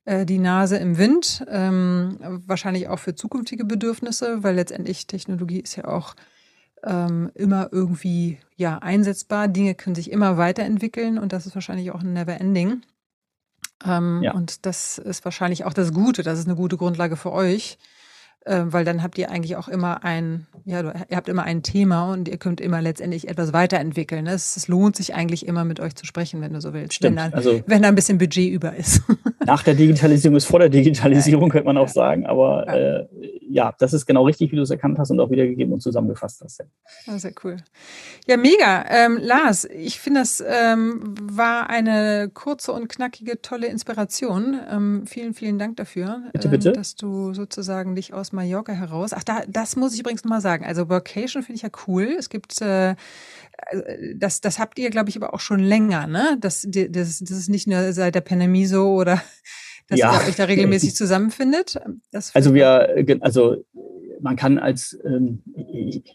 äh, 0.05 0.27
die 0.27 0.41
Nase 0.41 0.79
im 0.79 0.99
Wind, 0.99 1.45
ähm, 1.49 2.19
wahrscheinlich 2.47 2.89
auch 2.89 2.99
für 2.99 3.15
zukünftige 3.15 3.65
Bedürfnisse, 3.65 4.43
weil 4.43 4.57
letztendlich 4.57 5.07
Technologie 5.07 5.61
ist 5.61 5.77
ja 5.77 5.85
auch 5.85 6.17
ähm, 6.85 7.31
immer 7.35 7.69
irgendwie 7.73 8.39
ja 8.57 8.79
einsetzbar. 8.79 9.49
Dinge 9.49 9.75
können 9.75 9.95
sich 9.95 10.11
immer 10.11 10.37
weiterentwickeln 10.37 11.19
und 11.19 11.33
das 11.33 11.47
ist 11.47 11.55
wahrscheinlich 11.55 11.91
auch 11.91 12.01
ein 12.01 12.13
Never-Ending. 12.13 12.83
Ähm, 13.85 14.21
ja. 14.23 14.33
Und 14.33 14.67
das 14.67 14.99
ist 14.99 15.25
wahrscheinlich 15.25 15.65
auch 15.65 15.75
das 15.75 15.93
Gute. 15.93 16.23
Das 16.23 16.39
ist 16.39 16.47
eine 16.47 16.57
gute 16.57 16.77
Grundlage 16.77 17.17
für 17.17 17.33
euch, 17.33 17.79
äh, 18.45 18.63
weil 18.67 18.85
dann 18.85 19.03
habt 19.03 19.19
ihr 19.19 19.31
eigentlich 19.31 19.57
auch 19.57 19.69
immer 19.69 20.05
ein, 20.05 20.47
ja, 20.65 20.81
ihr 20.83 21.17
habt 21.17 21.29
immer 21.29 21.45
ein 21.45 21.63
Thema 21.63 22.13
und 22.13 22.29
ihr 22.29 22.39
könnt 22.39 22.61
immer 22.61 22.81
letztendlich 22.81 23.29
etwas 23.29 23.53
weiterentwickeln. 23.53 24.27
Es, 24.27 24.57
es 24.57 24.69
lohnt 24.69 24.97
sich 24.97 25.15
eigentlich 25.15 25.47
immer 25.47 25.65
mit 25.65 25.81
euch 25.81 25.95
zu 25.95 26.07
sprechen, 26.07 26.41
wenn 26.41 26.53
du 26.53 26.61
so 26.61 26.73
willst. 26.73 26.95
Stimmt. 26.95 27.19
Wenn 27.19 27.31
da, 27.31 27.37
also, 27.37 27.61
wenn 27.67 27.83
da 27.83 27.89
ein 27.89 27.95
bisschen 27.95 28.19
Budget 28.19 28.53
über 28.53 28.75
ist. 28.77 29.03
Nach 29.47 29.63
der 29.63 29.75
Digitalisierung 29.75 30.37
ist 30.37 30.47
vor 30.47 30.61
der 30.61 30.69
Digitalisierung, 30.69 31.51
könnte 31.51 31.67
man 31.67 31.77
auch 31.77 31.89
sagen. 31.89 32.27
Aber 32.27 32.67
ja. 32.67 32.75
Äh, 32.75 33.07
ja, 33.53 33.75
das 33.79 33.93
ist 33.93 34.07
genau 34.07 34.25
richtig, 34.25 34.51
wie 34.51 34.57
du 34.57 34.63
es 34.63 34.71
erkannt 34.71 34.99
hast 34.99 35.11
und 35.11 35.21
auch 35.21 35.31
wiedergegeben 35.31 35.73
und 35.75 35.81
zusammengefasst 35.81 36.41
hast. 36.43 36.61
Ja, 36.61 36.65
ah, 37.07 37.19
sehr 37.19 37.33
cool. 37.45 37.59
Ja, 38.27 38.39
mega. 38.39 38.85
Ähm, 38.89 39.19
Lars, 39.21 39.67
ich 39.67 40.01
finde, 40.01 40.21
das 40.21 40.43
ähm, 40.47 41.15
war 41.21 41.69
eine 41.69 42.31
kurze 42.33 42.73
und 42.73 42.89
knackige, 42.89 43.43
tolle 43.43 43.67
Inspiration. 43.67 44.59
Ähm, 44.71 45.07
vielen, 45.07 45.35
vielen 45.35 45.59
Dank 45.59 45.77
dafür, 45.77 46.23
bitte, 46.33 46.49
bitte. 46.49 46.69
Ähm, 46.71 46.75
dass 46.75 46.95
du 46.95 47.35
sozusagen 47.35 47.95
dich 47.95 48.15
aus 48.15 48.32
Mallorca 48.33 48.73
heraus. 48.73 49.13
Ach, 49.13 49.25
da, 49.25 49.43
das 49.49 49.77
muss 49.77 49.95
ich 49.95 50.01
übrigens 50.01 50.25
nochmal 50.25 50.41
sagen. 50.41 50.65
Also 50.65 50.89
Workation 50.89 51.43
finde 51.43 51.57
ich 51.57 51.63
ja 51.63 51.71
cool. 51.87 52.15
Es 52.19 52.29
gibt 52.29 52.61
äh, 52.61 52.95
das, 54.15 54.41
das 54.41 54.59
habt 54.59 54.79
ihr, 54.79 54.91
glaube 54.91 55.11
ich, 55.11 55.17
aber 55.17 55.35
auch 55.35 55.41
schon 55.41 55.61
länger, 55.61 56.07
ne? 56.07 56.37
Das, 56.41 56.67
das, 56.69 57.19
das 57.19 57.31
ist 57.31 57.49
nicht 57.49 57.67
nur 57.67 57.93
seit 57.93 58.15
der 58.15 58.21
Pandemie 58.21 58.67
so 58.67 58.95
oder 58.95 59.23
dass 59.89 59.99
ja. 59.99 60.13
ihr 60.13 60.29
euch 60.29 60.37
da 60.37 60.45
regelmäßig 60.45 60.95
zusammenfindet? 60.95 61.79
also 62.35 62.55
wir, 62.55 63.19
also 63.21 63.65
man 64.21 64.37
kann 64.37 64.59
als, 64.59 64.99
ähm, 65.05 65.43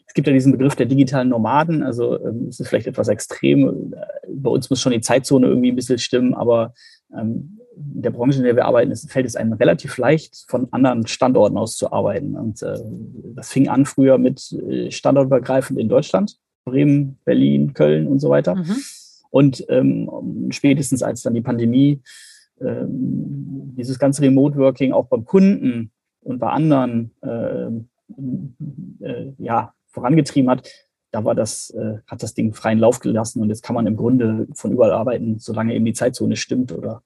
es 0.07 0.13
gibt 0.13 0.27
ja 0.27 0.33
diesen 0.33 0.53
Begriff 0.53 0.75
der 0.75 0.85
digitalen 0.85 1.29
Nomaden, 1.29 1.83
also 1.83 2.17
ähm, 2.25 2.47
es 2.47 2.59
ist 2.59 2.69
vielleicht 2.69 2.87
etwas 2.87 3.09
extrem, 3.09 3.93
bei 4.29 4.49
uns 4.49 4.69
muss 4.69 4.81
schon 4.81 4.93
die 4.93 5.01
Zeitzone 5.01 5.47
irgendwie 5.47 5.71
ein 5.71 5.75
bisschen 5.75 5.99
stimmen, 5.99 6.33
aber 6.33 6.73
ähm, 7.15 7.59
in 7.95 8.01
der 8.01 8.09
Branche, 8.11 8.39
in 8.39 8.43
der 8.43 8.55
wir 8.55 8.65
arbeiten, 8.65 8.91
ist, 8.91 9.11
fällt 9.11 9.25
es 9.25 9.35
einem 9.35 9.53
relativ 9.53 9.97
leicht, 9.97 10.45
von 10.47 10.67
anderen 10.71 11.05
Standorten 11.05 11.57
aus 11.57 11.77
zu 11.77 11.91
arbeiten. 11.91 12.35
Und 12.35 12.61
äh, 12.63 12.79
das 13.35 13.51
fing 13.51 13.67
an 13.67 13.85
früher 13.85 14.17
mit 14.17 14.51
äh, 14.51 14.89
standortübergreifend 14.91 15.79
in 15.79 15.89
Deutschland, 15.89 16.37
Bremen, 16.65 17.17
Berlin, 17.23 17.73
Köln 17.73 18.07
und 18.07 18.19
so 18.19 18.29
weiter. 18.29 18.55
Mhm. 18.55 18.75
Und 19.29 19.65
ähm, 19.69 20.49
spätestens 20.51 21.03
als 21.03 21.21
dann 21.21 21.33
die 21.33 21.41
Pandemie 21.41 22.01
ähm, 22.59 23.73
dieses 23.77 23.99
ganze 23.99 24.21
Remote 24.23 24.57
Working 24.57 24.91
auch 24.91 25.07
beim 25.07 25.25
Kunden 25.25 25.91
und 26.21 26.39
bei 26.39 26.49
anderen 26.49 27.11
äh, 27.21 27.67
äh, 29.05 29.33
ja, 29.37 29.73
vorangetrieben 29.87 30.49
hat, 30.49 30.67
da 31.11 31.23
war 31.23 31.35
das, 31.35 31.69
äh, 31.71 31.97
hat 32.07 32.23
das 32.23 32.33
Ding 32.33 32.53
freien 32.53 32.79
Lauf 32.79 32.99
gelassen 32.99 33.41
und 33.41 33.49
jetzt 33.49 33.63
kann 33.63 33.75
man 33.75 33.87
im 33.87 33.95
Grunde 33.95 34.47
von 34.53 34.71
überall 34.71 34.91
arbeiten, 34.91 35.39
solange 35.39 35.73
eben 35.73 35.85
die 35.85 35.93
Zeitzone 35.93 36.35
stimmt 36.35 36.71
oder 36.71 37.01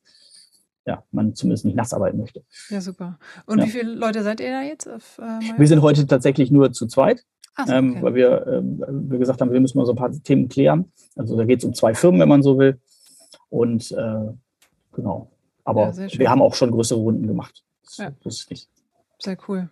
ja, 0.86 1.04
man 1.12 1.36
zumindest 1.36 1.66
nicht 1.66 1.76
nachts 1.76 1.94
arbeiten 1.94 2.18
möchte. 2.18 2.44
Ja, 2.70 2.82
super. 2.82 3.20
Und 3.46 3.60
ja. 3.60 3.66
wie 3.66 3.70
viele 3.70 3.94
Leute 3.94 4.24
seid 4.24 4.40
ihr 4.40 4.50
da 4.50 4.62
jetzt? 4.62 4.88
Auf, 4.88 5.20
äh, 5.20 5.40
wir 5.58 5.68
sind 5.68 5.82
heute 5.82 6.08
tatsächlich 6.08 6.50
nur 6.50 6.72
zu 6.74 6.88
zweit, 6.88 7.24
so, 7.58 7.72
ähm, 7.72 7.90
okay. 7.90 7.98
ähm, 7.98 8.04
weil 8.04 8.16
wir, 8.16 8.48
äh, 8.48 8.62
wir 8.90 9.20
gesagt 9.20 9.42
haben, 9.42 9.52
wir 9.52 9.60
müssen 9.60 9.78
mal 9.78 9.86
so 9.86 9.94
ein 9.94 9.98
paar 9.98 10.12
Themen 10.12 10.50
klären. 10.50 10.92
Also 11.16 11.38
da 11.38 11.46
geht 11.46 11.60
es 11.60 11.66
um 11.66 11.74
zwei 11.74 11.94
Firmen, 11.94 12.20
wenn 12.20 12.30
man 12.30 12.42
so 12.42 12.58
will. 12.58 12.80
Und 13.50 13.92
äh, 13.92 14.32
genau, 14.94 15.32
aber 15.64 15.92
ja, 15.92 16.20
wir 16.20 16.30
haben 16.30 16.42
auch 16.42 16.56
schon 16.56 16.72
größere 16.72 17.00
Runden 17.00 17.28
gemacht. 17.28 17.64
Das 17.84 17.98
ja. 17.98 18.12
wusste 18.24 18.54
ich. 18.54 18.68
Sehr 19.20 19.38
cool. 19.48 19.70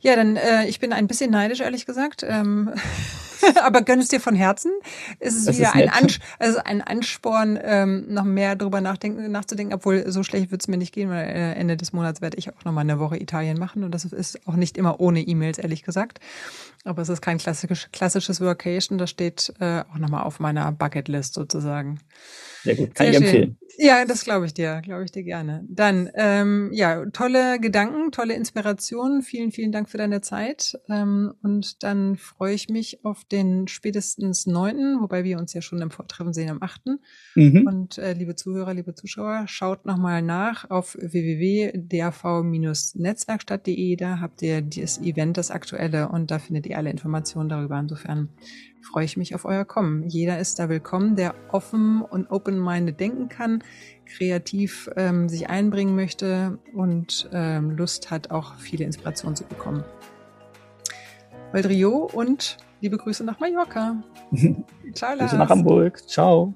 Ja, 0.00 0.16
dann 0.16 0.36
äh, 0.36 0.66
ich 0.66 0.80
bin 0.80 0.92
ein 0.92 1.06
bisschen 1.06 1.30
neidisch, 1.30 1.60
ehrlich 1.60 1.86
gesagt. 1.86 2.26
Ähm, 2.28 2.70
aber 3.62 3.82
gönn 3.82 4.00
es 4.00 4.08
dir 4.08 4.20
von 4.20 4.34
Herzen. 4.34 4.72
Es 5.18 5.34
ist 5.34 5.48
das 5.48 5.58
wieder 5.58 5.68
ist 5.68 5.74
ein, 5.74 5.88
Ans 5.90 6.18
also 6.38 6.58
ein 6.64 6.80
Ansporn, 6.80 7.58
ähm, 7.62 8.06
noch 8.08 8.24
mehr 8.24 8.56
darüber 8.56 8.80
nachdenken, 8.80 9.30
nachzudenken, 9.30 9.74
obwohl 9.74 10.10
so 10.10 10.22
schlecht 10.22 10.50
wird 10.50 10.62
es 10.62 10.68
mir 10.68 10.76
nicht 10.76 10.92
gehen, 10.92 11.10
weil 11.10 11.28
äh, 11.28 11.52
Ende 11.54 11.76
des 11.76 11.92
Monats 11.92 12.20
werde 12.20 12.36
ich 12.36 12.50
auch 12.50 12.64
nochmal 12.64 12.82
eine 12.82 12.98
Woche 12.98 13.16
Italien 13.16 13.58
machen 13.58 13.84
und 13.84 13.92
das 13.92 14.04
ist 14.04 14.46
auch 14.46 14.56
nicht 14.56 14.76
immer 14.76 15.00
ohne 15.00 15.20
E-Mails, 15.20 15.58
ehrlich 15.58 15.82
gesagt. 15.82 16.20
Aber 16.84 17.02
es 17.02 17.08
ist 17.08 17.22
kein 17.22 17.38
klassisch, 17.38 17.88
klassisches 17.92 18.40
Workation, 18.40 18.98
das 18.98 19.10
steht 19.10 19.52
äh, 19.60 19.82
auch 19.92 19.98
nochmal 19.98 20.24
auf 20.24 20.40
meiner 20.40 20.72
Bucketlist 20.72 21.34
sozusagen. 21.34 22.00
Sehr 22.64 22.74
gut, 22.74 22.94
kann 22.94 23.06
Sehr 23.06 23.20
ich 23.20 23.26
empfehlen. 23.26 23.58
Ja, 23.78 24.04
das 24.04 24.24
glaube 24.24 24.46
ich 24.46 24.54
dir, 24.54 24.80
glaube 24.82 25.04
ich 25.04 25.12
dir 25.12 25.22
gerne. 25.22 25.64
Dann, 25.68 26.10
ähm, 26.14 26.70
ja, 26.72 27.04
tolle 27.06 27.58
Gedanken, 27.58 28.12
tolle 28.12 28.34
Inspirationen. 28.34 29.22
Vielen, 29.22 29.50
vielen 29.50 29.72
Dank 29.72 29.88
für 29.88 29.98
deine 29.98 30.20
Zeit. 30.20 30.78
Ähm, 30.88 31.32
und 31.42 31.82
dann 31.82 32.16
freue 32.16 32.54
ich 32.54 32.68
mich 32.68 33.04
auf 33.04 33.24
den 33.32 33.66
spätestens 33.68 34.46
neunten, 34.46 35.00
wobei 35.00 35.24
wir 35.24 35.38
uns 35.38 35.54
ja 35.54 35.62
schon 35.62 35.80
im 35.80 35.90
Vortreffen 35.90 36.32
sehen 36.32 36.50
am 36.50 36.58
achten. 36.60 37.00
Mhm. 37.34 37.66
Und 37.66 37.98
äh, 37.98 38.12
liebe 38.12 38.36
Zuhörer, 38.36 38.74
liebe 38.74 38.94
Zuschauer, 38.94 39.48
schaut 39.48 39.86
nochmal 39.86 40.22
nach 40.22 40.70
auf 40.70 40.96
www.drv-netzwerkstatt.de. 41.00 43.96
Da 43.96 44.20
habt 44.20 44.42
ihr 44.42 44.62
das 44.62 45.00
Event, 45.00 45.36
das 45.36 45.50
aktuelle, 45.50 46.08
und 46.08 46.30
da 46.30 46.38
findet 46.38 46.66
ihr 46.66 46.78
alle 46.78 46.90
Informationen 46.90 47.48
darüber. 47.48 47.80
Insofern 47.80 48.28
freue 48.82 49.04
ich 49.04 49.16
mich 49.16 49.34
auf 49.34 49.44
euer 49.44 49.64
Kommen. 49.64 50.08
Jeder 50.08 50.38
ist 50.38 50.58
da 50.58 50.68
willkommen, 50.68 51.16
der 51.16 51.34
offen 51.50 52.02
und 52.02 52.30
open-minded 52.30 53.00
denken 53.00 53.28
kann, 53.28 53.62
kreativ 54.04 54.90
ähm, 54.96 55.28
sich 55.28 55.48
einbringen 55.48 55.94
möchte 55.94 56.58
und 56.74 57.28
ähm, 57.32 57.70
Lust 57.70 58.10
hat, 58.10 58.30
auch 58.30 58.56
viele 58.56 58.84
Inspirationen 58.84 59.36
zu 59.36 59.44
bekommen. 59.44 59.84
Valdrio 61.52 62.10
und 62.12 62.56
liebe 62.82 62.98
Grüße 62.98 63.24
nach 63.24 63.40
Mallorca. 63.40 64.02
Ciao, 64.94 65.14
Lars. 65.14 65.30
Grüße 65.30 65.38
nach 65.38 65.48
Hamburg. 65.48 66.06
Ciao. 66.08 66.52